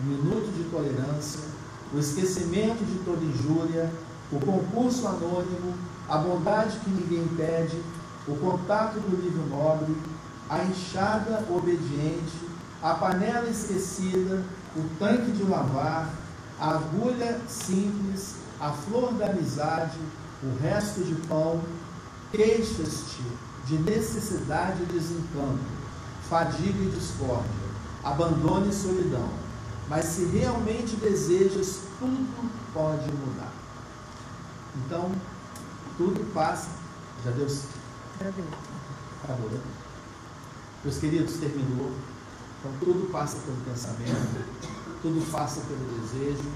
Um 0.00 0.04
minuto 0.04 0.52
de 0.56 0.64
tolerância 0.70 1.58
o 1.92 1.98
esquecimento 1.98 2.84
de 2.84 2.98
toda 3.04 3.24
injúria, 3.24 3.90
o 4.30 4.38
concurso 4.38 5.06
anônimo, 5.06 5.74
a 6.08 6.18
bondade 6.18 6.78
que 6.80 6.90
ninguém 6.90 7.26
pede, 7.36 7.80
o 8.26 8.36
contato 8.36 9.00
do 9.00 9.22
livro 9.22 9.46
nobre, 9.48 9.96
a 10.50 10.62
enxada 10.64 11.44
obediente, 11.50 12.48
a 12.82 12.94
panela 12.94 13.48
esquecida, 13.48 14.42
o 14.78 14.88
tanque 14.98 15.32
de 15.32 15.42
lavar, 15.44 16.12
a 16.60 16.70
agulha 16.70 17.40
simples, 17.48 18.36
a 18.60 18.70
flor 18.70 19.12
da 19.14 19.26
amizade, 19.26 19.98
o 20.42 20.62
resto 20.62 21.02
de 21.02 21.14
pão, 21.26 21.60
queixas-te 22.32 23.22
de 23.66 23.78
necessidade 23.78 24.82
e 24.82 24.86
desencanto, 24.86 25.60
fadiga 26.28 26.82
e 26.82 26.90
discórdia, 26.90 27.68
abandono 28.04 28.68
e 28.68 28.72
solidão 28.72 29.28
mas 29.88 30.04
se 30.04 30.24
realmente 30.26 30.96
desejas, 30.96 31.80
tudo 31.98 32.50
pode 32.74 33.10
mudar. 33.10 33.52
Então, 34.76 35.10
tudo 35.96 36.32
passa. 36.34 36.68
Já 37.24 37.30
deu? 37.30 37.46
Acabou, 39.24 39.50
né? 39.50 39.60
Meus 40.84 40.98
queridos, 40.98 41.38
terminou. 41.38 41.92
Então, 42.58 42.72
tudo 42.80 43.10
passa 43.12 43.38
pelo 43.38 43.56
pensamento, 43.58 44.44
tudo 45.02 45.30
passa 45.30 45.60
pelo 45.60 46.00
desejo. 46.00 46.48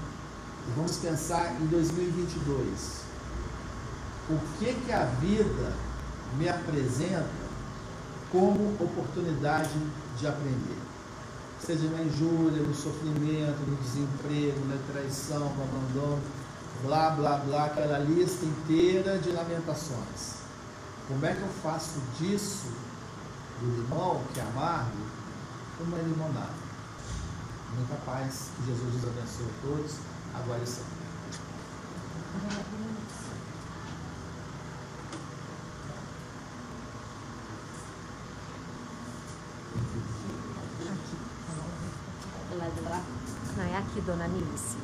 E 0.67 0.71
vamos 0.75 0.97
pensar 0.97 1.55
em 1.61 1.65
2022. 1.67 3.03
O 4.29 4.39
que 4.57 4.73
que 4.73 4.91
a 4.91 5.05
vida 5.05 5.73
me 6.37 6.47
apresenta 6.47 7.43
como 8.31 8.73
oportunidade 8.79 9.77
de 10.19 10.27
aprender? 10.27 10.83
seja 11.65 11.87
na 11.89 12.03
injúria, 12.03 12.61
no 12.61 12.75
sofrimento, 12.75 13.59
no 13.65 13.77
desemprego, 13.77 14.65
na 14.65 14.77
traição, 14.91 15.39
no 15.39 15.63
abandono, 15.63 16.21
blá, 16.83 17.11
blá, 17.11 17.37
blá, 17.37 17.65
aquela 17.65 17.99
lista 17.99 18.45
inteira 18.45 19.17
de 19.19 19.31
lamentações. 19.31 20.43
Como 21.07 21.25
é 21.25 21.33
que 21.33 21.41
eu 21.41 21.49
faço 21.61 22.01
disso, 22.19 22.67
do 23.61 23.81
limão, 23.81 24.21
que 24.33 24.41
é 24.41 24.43
amargo, 24.43 24.97
uma 25.83 25.97
limonada? 25.97 26.63
Muita 27.75 27.95
paz, 28.05 28.49
que 28.55 28.65
Jesus 28.65 28.93
nos 28.93 29.03
abençoe 29.03 29.47
a 29.47 29.61
todos, 29.65 29.95
agora 30.35 30.61
e 30.63 30.67
sempre. 30.67 31.03
Não, 43.55 43.63
é 43.63 43.77
aqui, 43.77 44.01
dona 44.01 44.27
Nilce. 44.27 44.77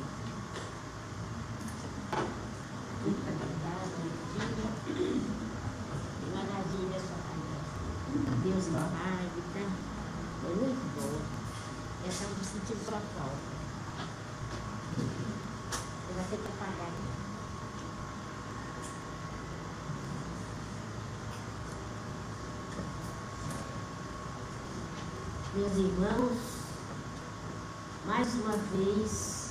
Devagarzinho 6.20 6.88
nessa 6.88 7.14
família. 7.26 7.60
Deus 8.44 8.66
em 8.68 8.72
paz, 8.72 8.90
tá? 9.54 9.64
Foi 10.42 10.54
muito 10.54 10.84
bom. 10.96 11.14
Essa 12.08 12.24
é 12.24 12.26
um 12.28 12.44
sentido 12.44 12.84
protocolo. 12.84 13.38
Você 16.06 16.12
vai 16.14 16.24
ter 16.24 16.36
que 16.36 16.48
apagar. 16.48 16.90
Meus 25.70 25.86
irmãos, 25.86 26.38
mais 28.04 28.34
uma 28.34 28.56
vez, 28.74 29.50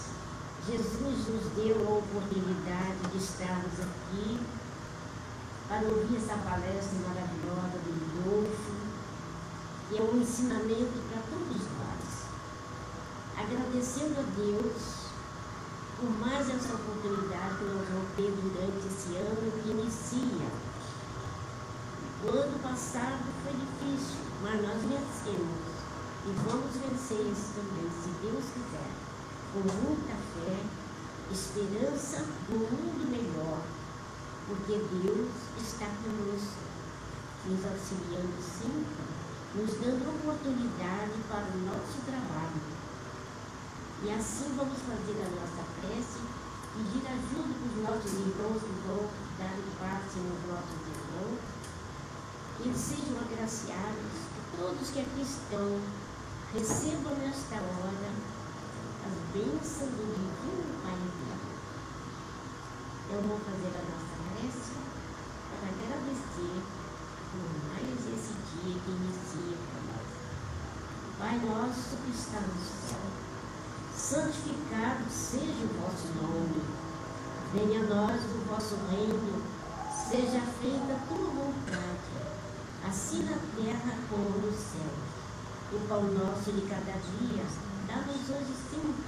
Jesus 0.67 1.27
nos 1.29 1.45
deu 1.55 1.77
a 1.87 1.97
oportunidade 1.99 3.11
de 3.11 3.17
estarmos 3.17 3.79
aqui 3.79 4.39
para 5.69 5.87
ouvir 5.87 6.17
essa 6.17 6.35
palestra 6.43 6.99
maravilhosa 7.07 7.77
do 7.85 8.25
Rodolfo, 8.25 8.73
que 9.87 9.97
é 9.97 10.01
um 10.01 10.21
ensinamento 10.21 10.99
para 11.09 11.21
todos 11.29 11.61
nós. 11.79 12.25
Agradecendo 13.37 14.19
a 14.19 14.23
Deus 14.35 15.11
por 15.95 16.09
mais 16.19 16.49
essa 16.49 16.73
oportunidade 16.73 17.55
que 17.59 17.63
nós 17.63 17.87
vamos 17.87 18.09
ter 18.17 18.31
durante 18.31 18.87
esse 18.87 19.15
ano 19.15 19.51
que 19.63 19.69
inicia. 19.69 20.49
O 22.25 22.29
ano 22.29 22.59
passado 22.59 23.23
foi 23.43 23.53
difícil, 23.53 24.19
mas 24.43 24.61
nós 24.61 24.81
vencemos. 24.81 25.68
E 26.25 26.31
vamos 26.43 26.75
vencer 26.75 27.31
isso 27.31 27.53
também, 27.55 27.89
se 27.89 28.09
Deus 28.21 28.43
quiser, 28.53 28.91
com 29.53 29.59
muita 29.59 30.15
fé, 30.35 30.59
esperança 31.31 32.25
do 32.49 32.59
mundo 32.59 33.07
melhor, 33.09 33.63
porque 34.45 34.83
Deus 34.99 35.31
está 35.57 35.87
conosco, 36.03 36.59
nos 37.45 37.65
auxiliando 37.65 38.35
sempre, 38.41 39.05
nos 39.55 39.71
dando 39.79 40.09
oportunidade 40.09 41.17
para 41.29 41.47
o 41.55 41.65
nosso 41.65 42.03
trabalho. 42.05 42.61
E 44.03 44.11
assim 44.11 44.53
vamos 44.57 44.79
fazer 44.83 45.23
a 45.23 45.29
nossa 45.39 45.63
prece, 45.79 46.19
pedir 46.75 47.07
ajuda 47.07 47.47
para 47.47 47.69
os 47.69 47.83
nossos 47.89 48.11
irmãos 48.19 48.59
que 48.59 48.75
vão 48.85 49.07
dar 49.39 49.55
o 49.55 49.71
passe 49.79 50.19
nos 50.19 50.41
nossos 50.51 50.81
irmãos, 50.83 51.39
que 52.57 52.63
eles 52.67 52.77
sejam 52.77 53.17
agraciados, 53.23 54.13
todos 54.57 54.89
que 54.89 54.99
aqui 54.99 55.21
estão 55.21 55.79
recebam 56.53 57.13
nesta 57.15 57.55
hora 57.57 58.09
as 59.05 59.13
bênçãos 59.33 59.91
do 59.91 60.05
Divino 60.09 60.81
Pai 60.81 60.97
Deus. 60.97 61.45
Eu 63.11 63.21
vou 63.21 63.37
fazer 63.37 63.69
a 63.77 63.83
nossa 63.85 64.17
prece 64.33 64.73
para 65.49 65.69
agradecer 65.69 66.61
por 67.29 67.45
mais 67.69 67.99
esse 68.01 68.33
dia 68.33 68.81
que 68.81 68.89
inicia 68.89 69.57
para 69.69 69.81
nós. 69.93 70.09
Pai 71.19 71.37
nosso 71.45 71.97
que 71.97 72.11
está 72.17 72.39
no 72.41 72.57
céu, 72.65 73.05
santificado 73.95 75.05
seja 75.07 75.65
o 75.65 75.81
vosso 75.81 76.07
nome. 76.17 76.63
Venha 77.53 77.81
a 77.81 77.87
nós 77.87 78.21
o 78.23 78.49
vosso 78.49 78.75
reino, 78.89 79.43
seja 80.09 80.41
feita 80.61 80.93
a 80.93 81.07
tua 81.07 81.27
vontade, 81.27 82.09
assim 82.87 83.23
na 83.23 83.37
terra 83.55 83.97
como 84.09 84.29
no 84.39 84.51
céu. 84.51 85.18
O 85.71 85.79
pão 85.87 86.01
nosso 86.01 86.51
de 86.51 86.65
cada 86.65 86.97
dia, 86.97 87.45
dá-nos 87.85 88.25
hoje 88.25 88.55
sempre. 88.73 89.05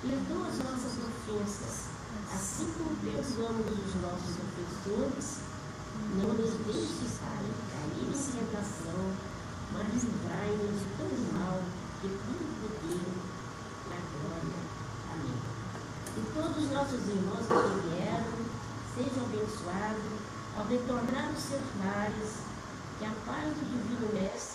Perdoa 0.00 0.48
as 0.48 0.56
nossas 0.64 0.96
ofensas, 1.04 1.92
assim 2.32 2.72
como 2.78 2.96
perdoamos 2.96 3.66
os 3.68 3.94
nossos 4.00 4.34
ofensores. 4.40 5.40
Não 6.16 6.32
nos 6.32 6.54
deixes 6.64 7.20
cair 7.20 7.52
em 8.00 8.10
tentação, 8.10 9.04
mas 9.74 9.92
livrai-nos 9.92 10.80
de 10.80 10.88
todo 10.96 11.34
mal, 11.36 11.60
que 12.00 12.08
tudo 12.08 12.44
poder, 12.64 13.12
na 13.92 14.00
glória. 14.16 14.60
Amém. 15.12 15.36
E 16.16 16.20
todos 16.32 16.64
os 16.64 16.70
nossos 16.72 17.00
irmãos 17.04 17.44
que 17.44 17.88
vieram, 17.88 18.32
sejam 18.96 19.24
abençoados 19.28 20.12
ao 20.56 20.64
retornar 20.64 21.28
aos 21.28 21.38
seus 21.38 21.68
lares, 21.84 22.32
que 22.98 23.04
a 23.04 23.12
paz 23.26 23.44
do 23.44 23.64
Divino 23.64 24.08
Mestre 24.14 24.51